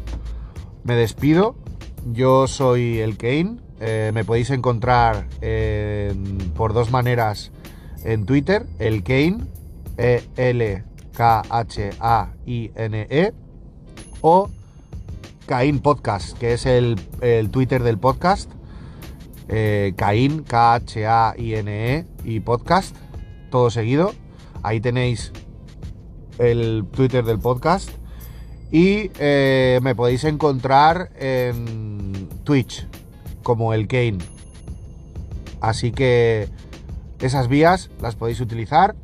me 0.82 0.94
despido 0.94 1.54
yo 2.06 2.46
soy 2.46 2.98
el 2.98 3.16
Kane. 3.16 3.56
Eh, 3.80 4.10
me 4.12 4.24
podéis 4.24 4.50
encontrar 4.50 5.26
por 6.54 6.74
dos 6.74 6.90
maneras 6.90 7.50
en 8.04 8.26
Twitter, 8.26 8.66
el 8.78 9.02
Kane, 9.02 9.38
e 9.96 10.22
L 10.36 10.82
K 11.12 11.42
H 11.48 11.90
A 12.00 12.32
I 12.46 12.70
N 12.74 13.06
E 13.10 13.32
o 14.22 14.48
Cain 15.46 15.80
Podcast, 15.80 16.38
que 16.38 16.54
es 16.54 16.66
el, 16.66 16.96
Twitter 17.50 17.82
del 17.82 17.98
podcast. 17.98 18.50
Eh, 19.48 19.94
Cain, 19.96 20.44
K 20.44 20.74
H 20.74 21.06
A 21.06 21.34
I 21.36 21.54
N 21.56 21.96
E 21.96 22.06
y 22.24 22.40
podcast, 22.40 22.96
todo 23.50 23.70
seguido. 23.70 24.12
Ahí 24.62 24.80
tenéis 24.80 25.32
el 26.38 26.86
Twitter 26.92 27.24
del 27.24 27.38
podcast. 27.38 27.90
Y 28.70 29.10
eh, 29.18 29.80
me 29.82 29.96
podéis 29.96 30.22
encontrar 30.24 31.10
en 31.18 32.28
Twitch 32.44 32.86
como 33.42 33.74
el 33.74 33.88
Kane. 33.88 34.18
Así 35.60 35.90
que 35.90 36.48
esas 37.20 37.48
vías 37.48 37.90
las 38.00 38.16
podéis 38.16 38.40
utilizar 38.40 38.94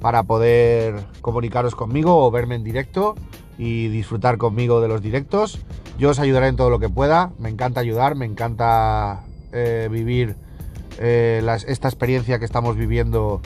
para 0.00 0.22
poder 0.22 1.04
comunicaros 1.20 1.74
conmigo 1.74 2.24
o 2.24 2.30
verme 2.30 2.54
en 2.54 2.64
directo 2.64 3.14
y 3.58 3.88
disfrutar 3.88 4.38
conmigo 4.38 4.80
de 4.80 4.88
los 4.88 5.02
directos. 5.02 5.58
Yo 5.98 6.10
os 6.10 6.20
ayudaré 6.20 6.48
en 6.48 6.56
todo 6.56 6.70
lo 6.70 6.78
que 6.78 6.88
pueda. 6.88 7.32
Me 7.38 7.48
encanta 7.48 7.80
ayudar, 7.80 8.14
me 8.14 8.24
encanta 8.24 9.24
eh, 9.52 9.88
vivir 9.90 10.36
eh, 10.98 11.42
esta 11.66 11.88
experiencia 11.88 12.38
que 12.38 12.44
estamos 12.44 12.76
viviendo 12.76 13.40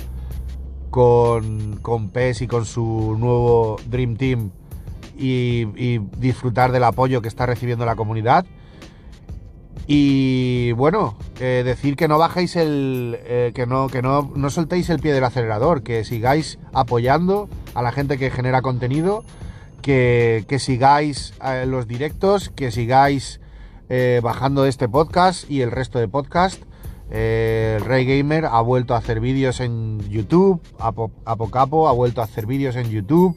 con, 0.91 1.79
con 1.81 2.11
PES 2.11 2.43
y 2.43 2.47
con 2.47 2.67
su 2.67 3.17
nuevo 3.19 3.77
Dream 3.87 4.17
Team 4.17 4.51
y, 5.17 5.99
disfrutar 6.19 6.73
del 6.73 6.85
apoyo 6.85 7.23
que 7.23 7.29
está 7.29 7.47
recibiendo 7.47 7.87
la 7.87 7.97
comunidad. 7.97 8.47
Y 9.87 10.73
bueno, 10.73 11.17
eh, 11.41 11.63
decir 11.65 11.97
que 11.97 12.09
no 12.09 12.19
bajéis 12.19 12.57
el. 12.57 13.19
que, 13.55 13.67
no, 13.67 13.89
que 13.89 14.03
no, 14.03 14.31
no 14.35 14.51
soltéis 14.51 14.91
el 14.91 15.01
pie 15.01 15.13
del 15.13 15.25
acelerador, 15.25 15.83
que 15.83 16.05
sigáis 16.05 16.59
apoyando 16.73 17.49
a 17.75 17.83
la 17.83 17.93
gente 17.93 18.19
que 18.19 18.31
genera 18.31 18.63
contenido 18.63 19.25
que, 19.83 20.57
sigáis 20.59 21.35
eh, 21.45 21.67
los 21.67 21.87
directos, 21.87 22.49
que 22.49 22.71
sigáis 22.71 23.41
eh, 23.89 24.21
bajando 24.23 24.65
este 24.65 24.89
podcast 24.89 25.51
y 25.51 25.61
el 25.61 25.71
resto 25.71 25.99
de 25.99 26.09
podcast. 26.09 26.63
Eh, 27.11 27.79
Rey 27.85 28.07
Gamer 28.07 28.47
ha 28.47 28.61
vuelto 28.63 28.95
a 28.95 28.99
hacer 28.99 29.21
vídeos 29.21 29.61
en 29.61 30.01
YouTube, 30.09 30.63
Apocapo 30.79 31.89
ha 31.89 31.93
vuelto 31.93 32.23
a 32.23 32.25
hacer 32.25 32.47
vídeos 32.47 32.77
en 32.77 32.89
YouTube. 32.89 33.37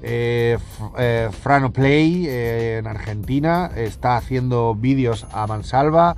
Frano 0.00 1.72
Play 1.72 2.26
en 2.28 2.86
Argentina 2.86 3.70
está 3.76 4.16
haciendo 4.16 4.74
vídeos 4.74 5.26
a 5.32 5.46
mansalva. 5.46 6.16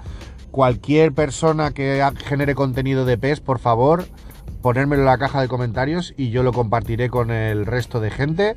Cualquier 0.50 1.12
persona 1.12 1.70
que 1.70 2.04
genere 2.24 2.54
contenido 2.54 3.04
de 3.04 3.16
PES, 3.16 3.40
por 3.40 3.58
favor, 3.58 4.06
ponérmelo 4.62 5.02
en 5.02 5.06
la 5.06 5.16
caja 5.18 5.40
de 5.40 5.48
comentarios 5.48 6.12
y 6.16 6.30
yo 6.30 6.42
lo 6.42 6.52
compartiré 6.52 7.08
con 7.08 7.30
el 7.30 7.66
resto 7.66 8.00
de 8.00 8.10
gente 8.10 8.56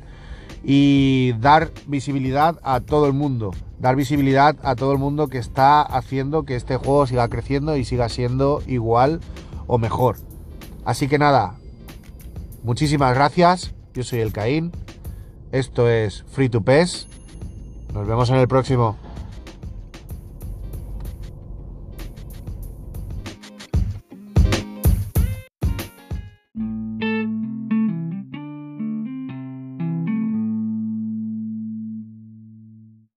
y 0.64 1.34
dar 1.40 1.70
visibilidad 1.86 2.58
a 2.62 2.80
todo 2.80 3.06
el 3.06 3.12
mundo, 3.12 3.52
dar 3.78 3.96
visibilidad 3.96 4.56
a 4.62 4.74
todo 4.74 4.92
el 4.92 4.98
mundo 4.98 5.28
que 5.28 5.38
está 5.38 5.82
haciendo 5.82 6.44
que 6.44 6.56
este 6.56 6.76
juego 6.76 7.06
siga 7.06 7.28
creciendo 7.28 7.76
y 7.76 7.84
siga 7.84 8.08
siendo 8.08 8.62
igual 8.66 9.20
o 9.66 9.78
mejor. 9.78 10.16
Así 10.84 11.06
que 11.06 11.18
nada, 11.18 11.54
muchísimas 12.62 13.14
gracias, 13.14 13.72
yo 13.94 14.02
soy 14.02 14.20
el 14.20 14.32
Caín, 14.32 14.72
esto 15.54 15.88
es 15.88 16.24
Free 16.32 16.48
to 16.48 16.62
PES, 16.62 17.06
nos 17.92 18.08
vemos 18.08 18.28
en 18.28 18.36
el 18.36 18.48
próximo. 18.48 18.96